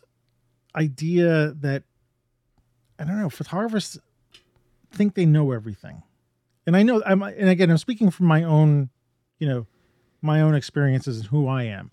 [0.75, 1.83] idea that,
[2.99, 3.97] I don't know, photographers
[4.91, 6.03] think they know everything.
[6.67, 8.89] And I know, I'm, and again, I'm speaking from my own,
[9.39, 9.65] you know,
[10.21, 11.91] my own experiences and who I am.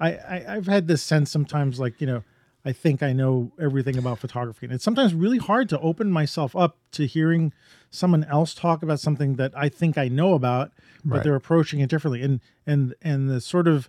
[0.00, 2.22] I, I I've had this sense sometimes like you know
[2.66, 6.54] I think I know everything about photography and it's sometimes really hard to open myself
[6.56, 7.52] up to hearing
[7.90, 10.72] someone else talk about something that I think I know about
[11.04, 11.24] but Right.
[11.24, 13.88] they're approaching it differently and and and the sort of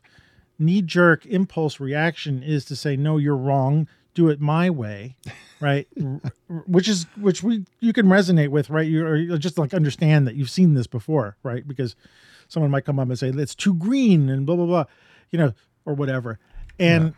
[0.60, 3.88] knee jerk impulse reaction is to say, no, you're wrong.
[4.14, 5.16] Do it my way.
[5.60, 5.88] Right.
[6.68, 8.86] Which is, which we, you can resonate with, right?
[8.88, 11.68] You or just like understand that you've seen this before, right?
[11.68, 11.96] Because
[12.48, 14.84] someone might come up and say, it's too green and blah, blah, blah,
[15.32, 15.54] you know,
[15.84, 16.38] or whatever.
[16.78, 17.16] And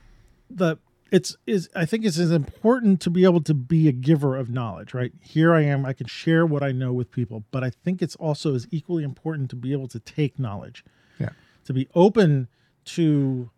[0.50, 0.78] the,
[1.12, 4.50] it's is I think it's as important to be able to be a giver of
[4.50, 5.12] knowledge, right?
[5.22, 8.16] Here I am, I can share what I know with people, but I think it's
[8.16, 10.84] also as equally important to be able to take knowledge.
[11.20, 11.30] Yeah.
[11.66, 12.48] To be open
[12.86, 13.50] to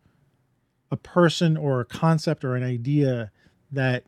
[0.92, 3.32] a person or a concept or an idea
[3.72, 4.04] that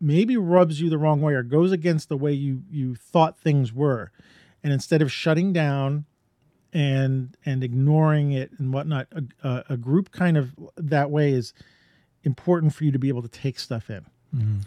[0.00, 3.72] maybe rubs you the wrong way or goes against the way you you thought things
[3.72, 4.10] were.
[4.62, 6.06] And instead of shutting down
[6.72, 11.52] and and ignoring it and whatnot, a, a, a group kind of that way is
[12.24, 14.58] important for you to be able to take stuff in mm-hmm.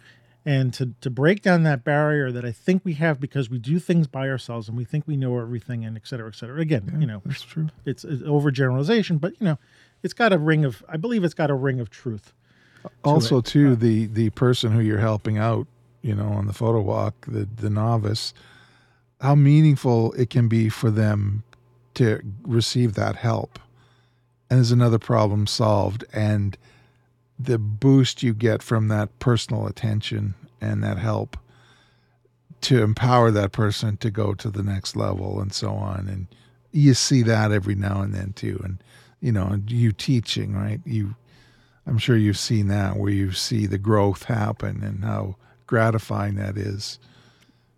[0.46, 3.80] and to to break down that barrier that I think we have because we do
[3.80, 6.60] things by ourselves and we think we know everything and et cetera, et cetera.
[6.60, 7.70] Again, you know, That's true.
[7.86, 9.58] it's, it's overgeneralization, but you know,
[10.04, 12.34] it's got a ring of I believe it's got a ring of truth.
[13.04, 13.46] also it.
[13.46, 15.68] too the the person who you're helping out
[16.02, 18.34] you know on the photo walk the the novice
[19.22, 21.44] how meaningful it can be for them
[21.96, 23.58] to receive that help
[24.50, 26.58] and there's another problem solved and
[27.38, 31.38] the boost you get from that personal attention and that help
[32.62, 36.08] to empower that person to go to the next level and so on.
[36.08, 36.28] And
[36.72, 38.60] you see that every now and then too.
[38.64, 38.82] And
[39.22, 40.80] you know you teaching right?
[40.86, 41.16] You
[41.88, 45.36] I'm sure you've seen that where you see the growth happen and how
[45.68, 47.00] gratifying that is.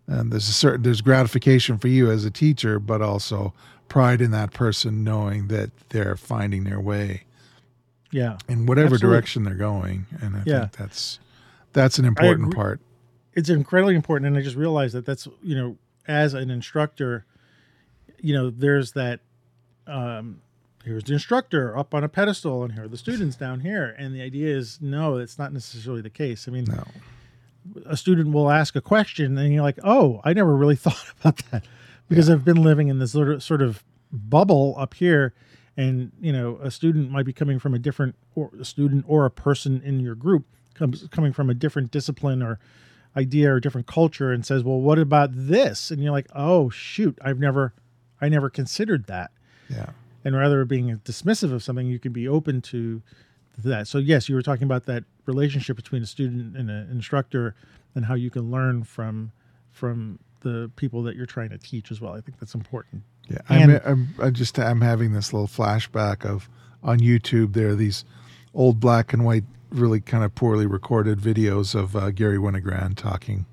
[0.06, 3.52] And there's a certain there's gratification for you as a teacher, but also
[3.88, 7.24] pride in that person knowing that they're finding their way
[8.10, 8.38] Yeah.
[8.48, 9.14] in whatever Absolutely.
[9.16, 10.06] direction they're going.
[10.22, 10.60] And I Yeah.
[10.60, 11.18] think that's
[11.72, 12.80] that's an important part.
[13.34, 15.76] it's incredibly important and i just realized that that's you know
[16.08, 17.24] as an instructor
[18.20, 19.20] you know there's that
[19.86, 20.40] um
[20.84, 24.14] here's the instructor up on a pedestal and here are the students down here and
[24.14, 26.84] the idea is no it's not necessarily the case i mean No.
[27.86, 31.36] a student will ask a question and you're like oh i never really thought about
[31.50, 31.64] that
[32.08, 35.34] because i've been living in this sort of sort of bubble up here
[35.78, 39.24] and you know a student might be coming from a different or a student or
[39.24, 42.58] a person in your group comes coming from a different discipline or
[43.16, 45.90] idea or different culture and says well what about this?
[45.90, 47.72] And you're like oh shoot i've never
[48.20, 49.30] i never considered that.
[49.70, 49.90] Yeah.
[50.24, 53.00] and rather than being dismissive of something you can be open to
[53.56, 53.86] that.
[53.86, 57.54] So yes you were talking about that relationship between a student and an instructor
[57.94, 59.30] and how you can learn from
[59.70, 62.14] from the people that you're trying to teach as well.
[62.14, 63.80] I think that's important Yeah, And- I'm,
[64.18, 66.48] I'm, I just I'm having this little flashback of
[66.82, 67.52] on YouTube.
[67.52, 68.04] There are these
[68.54, 73.46] old black and white, really kind of poorly recorded videos of uh, Garry Winogrand talking.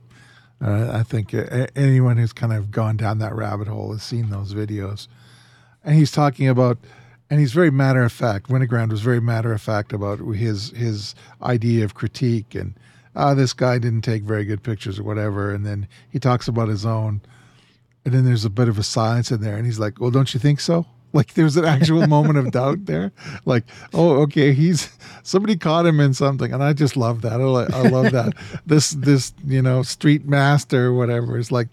[0.64, 4.30] Uh, I think uh, anyone who's kind of gone down that rabbit hole has seen
[4.30, 5.08] those videos,
[5.84, 6.78] and he's talking about,
[7.30, 8.48] and he's very matter of fact.
[8.48, 12.74] Winogrand was very matter of fact about his his idea of critique and.
[13.18, 16.68] Ah, this guy didn't take very good pictures or whatever, and then he talks about
[16.68, 17.22] his own.
[18.06, 20.34] And then there's a bit of a silence in there, and he's like, "Well, don't
[20.34, 20.86] you think so?"
[21.16, 23.14] Like there's an actual moment of doubt there.
[23.46, 24.90] Like, oh, okay, he's
[25.24, 27.40] somebody caught him in something, and I just love that.
[27.40, 28.34] I, I love that.
[28.66, 31.70] this this you know street master or whatever is like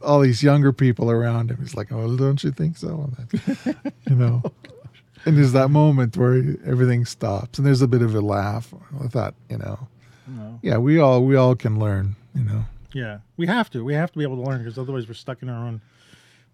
[0.00, 1.58] all these younger people around him.
[1.60, 4.42] He's like, "Oh, don't you think so?" And that, you know.
[5.26, 8.72] And there's that moment where everything stops, and there's a bit of a laugh.
[9.04, 9.86] I thought, you know,
[10.62, 12.64] yeah, we all we all can learn, you know.
[12.92, 15.42] Yeah we have to we have to be able to learn because otherwise we're stuck
[15.42, 15.80] in our own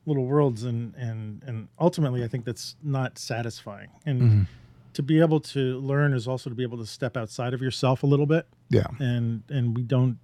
[0.07, 3.89] little worlds and and and ultimately i think that's not satisfying.
[4.07, 4.47] And
[4.95, 8.03] to be able to learn is also to be able to step outside of yourself
[8.03, 8.47] a little bit.
[8.69, 10.19] Yeah, and and we don't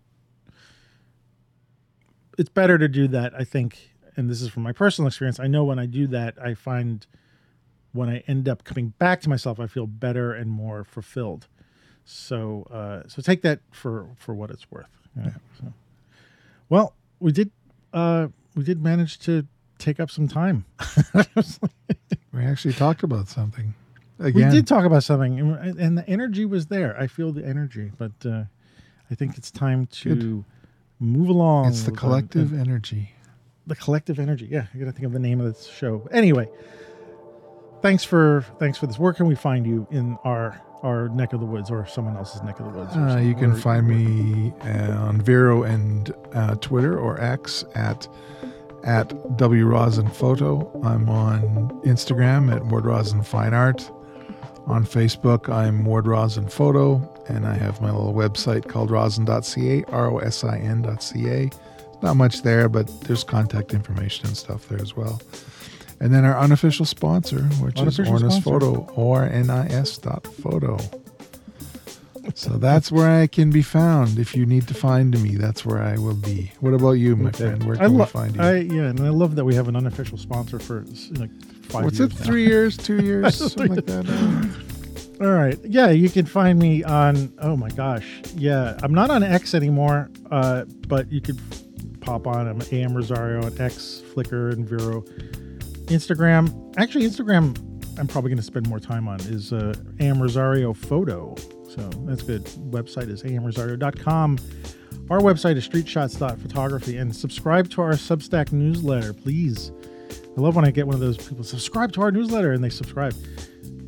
[2.37, 5.39] it's better to do that i think and this is from my personal experience.
[5.39, 7.07] I know when i do that i find
[7.93, 11.47] when i end up coming back to myself i feel better and more fulfilled.
[12.05, 14.91] So uh so take that for for what it's worth.
[15.17, 15.73] Yeah, so.
[16.75, 16.89] Well
[17.21, 17.51] we did
[17.93, 19.47] uh we did manage to
[19.79, 20.65] take up some time
[22.33, 23.75] we actually talked about something.
[24.19, 24.49] Again.
[24.49, 27.91] we did talk about something and and the energy was there i feel the energy
[27.99, 28.45] but uh
[29.11, 30.45] i think it's time to Good.
[31.01, 33.11] move along It's the collective energy.
[33.67, 36.49] the collective energy yeah i gotta think of the name of this show anyway
[37.85, 41.41] thanks for thanks for this where can we find you in our our neck of
[41.41, 44.93] the woods or someone else's neck of the woods Uh, you can find me uh,
[45.07, 48.09] on Vero and uh, Twitter or X at
[48.85, 50.71] at W Rosin Photo.
[50.83, 53.91] I'm on Instagram at Ward Rosin Fine Art.
[54.67, 56.87] On Facebook, I'm Ward Rosin Photo,
[57.29, 61.51] and I have my little website called rosin.ca, R O S I N.ca.
[62.03, 65.21] Not much there, but there's contact information and stuff there as well.
[66.01, 68.43] And then our unofficial sponsor, which Unofficial is Ornis.
[68.43, 70.79] Photo, O-R-N-I-S dot photo.
[72.35, 74.19] So that's where I can be found.
[74.19, 76.53] If you need to find me, that's where I will be.
[76.61, 77.63] What about you, my friend?
[77.65, 78.41] Where I can we find you?
[78.43, 81.31] I yeah, and I love that we have an unofficial sponsor for like
[81.67, 82.21] five What's years it?
[82.21, 82.25] now.
[82.25, 84.61] Three years, two years, something like that.
[85.21, 85.59] All right.
[85.65, 87.33] Yeah, you can find me on.
[87.41, 88.07] Oh my gosh.
[88.35, 90.11] Yeah, I'm not on X anymore.
[90.31, 91.39] Uh, but you could
[92.01, 92.49] pop on.
[92.49, 95.05] I'm Am Rosario on X, Flickr, and Vero.
[95.87, 96.75] Instagram.
[96.77, 97.57] Actually, Instagram.
[97.99, 101.37] I'm probably going to spend more time on is uh, Am Rosario Photo.
[101.69, 102.45] So that's good.
[102.71, 104.39] Website is amrosario.com.
[105.11, 106.97] Our website is streetshots.photography.
[106.97, 109.71] And subscribe to our Substack newsletter, please.
[110.37, 112.71] I love when I get one of those people subscribe to our newsletter and they
[112.71, 113.15] subscribe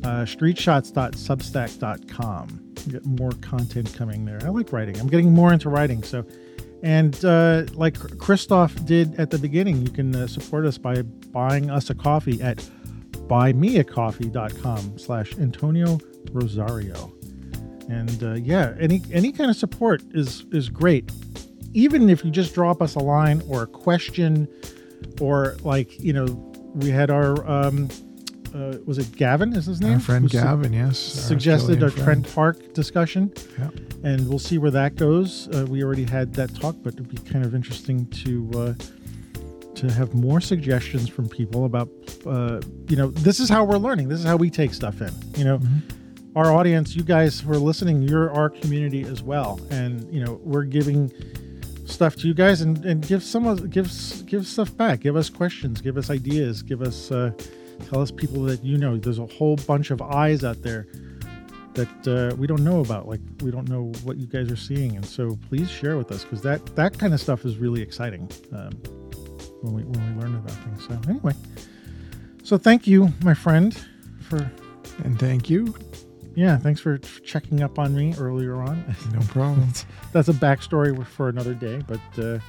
[0.03, 2.73] uh, streetshots.substack.com.
[2.89, 4.39] Get more content coming there.
[4.43, 4.97] I like writing.
[4.99, 6.03] I'm getting more into writing.
[6.03, 6.23] So,
[6.83, 11.69] and uh, like Christoph did at the beginning, you can uh, support us by buying
[11.69, 12.57] us a coffee at
[13.27, 15.99] buymeacoffee.com slash Antonio
[16.31, 17.13] Rosario.
[17.89, 21.11] And uh, yeah, any any kind of support is is great.
[21.73, 24.47] Even if you just drop us a line or a question,
[25.21, 26.25] or like you know,
[26.75, 27.89] we had our um,
[28.57, 29.53] uh, was it Gavin?
[29.53, 29.93] Is his name?
[29.93, 31.15] our friend Who su- Gavin, yes.
[31.17, 32.23] our suggested a Australian friend.
[32.23, 33.69] Trent Parke discussion, Yeah.
[34.03, 35.47] and we'll see where that goes.
[35.49, 38.73] Uh, we already had that talk, but it'd be kind of interesting to uh,
[39.75, 41.89] to have more suggestions from people about
[42.25, 44.09] uh, you know this is how we're learning.
[44.09, 45.11] This is how we take stuff in.
[45.37, 45.59] You know,
[46.35, 50.39] our audience, you guys who are listening, you're our community as well, and you know
[50.43, 51.11] we're giving
[51.85, 53.91] stuff to you guys and, and give some of give
[54.25, 55.01] give stuff back.
[55.01, 55.79] Give us questions.
[55.81, 56.63] Give us ideas.
[56.63, 57.31] Give us uh,
[57.89, 58.97] tell us people that you know.
[58.97, 60.87] There's a whole bunch of eyes out there
[61.73, 63.07] that uh, we don't know about.
[63.07, 66.23] Like we don't know what you guys are seeing, and so please share with us
[66.23, 68.71] because that that kind of stuff is really exciting um,
[69.61, 70.85] when we when we learn about things.
[70.87, 71.33] So anyway,
[72.43, 73.77] so thank you, my friend,
[74.21, 74.49] for
[75.03, 75.75] And thank you.
[76.35, 78.83] yeah, thanks for checking up on me earlier on.
[79.13, 79.67] No problem.
[80.13, 82.39] That's a backstory for another day, but uh,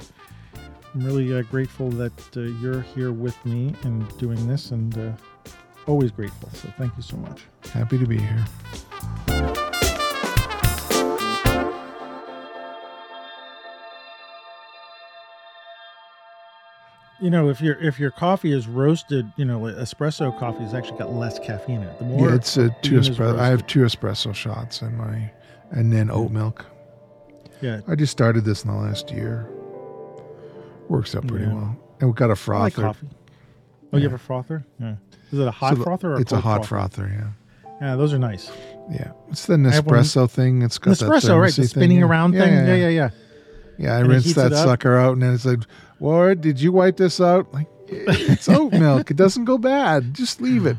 [0.93, 5.11] I'm really uh, grateful that uh, you're here with me and doing this, and uh,
[5.85, 6.49] always grateful.
[6.53, 7.43] So thank you so much.
[7.71, 8.45] Happy to be here.
[17.21, 20.97] You know, if your if your coffee is roasted, you know, espresso coffee has actually
[20.97, 21.99] got less caffeine in it.
[21.99, 23.37] The more yeah, it's a two espresso.
[23.37, 25.29] I have two espresso shots in my,
[25.69, 26.65] and then oat milk.
[27.61, 29.47] yeah, I just started this in the last year.
[30.89, 31.53] Works out pretty Yeah.
[31.53, 31.77] well.
[32.01, 32.61] And we got a frother.
[32.61, 33.07] I like coffee.
[33.93, 34.65] Oh, you have a frother?
[34.79, 34.95] Yeah.
[35.31, 37.07] Is it a hot So the- frother or a it's a cold hot frother?
[37.11, 38.51] Yeah, Yeah, those are nice.
[38.91, 39.11] yeah.
[39.29, 40.61] It's the have one- Nespresso thing.
[40.61, 41.53] It's got that Espresso, right?
[41.53, 42.53] The thermosy spinning around thing.
[42.53, 43.09] Yeah, Yeah, yeah,
[43.77, 43.93] yeah.
[43.93, 44.65] I And it rinsed heats that it up.
[44.67, 45.59] sucker out, and then it's like,
[45.99, 47.53] Ward, did you wipe this out?
[47.53, 49.09] Like, it's oat milk.
[49.11, 50.13] It doesn't go bad.
[50.13, 50.77] Just leave it.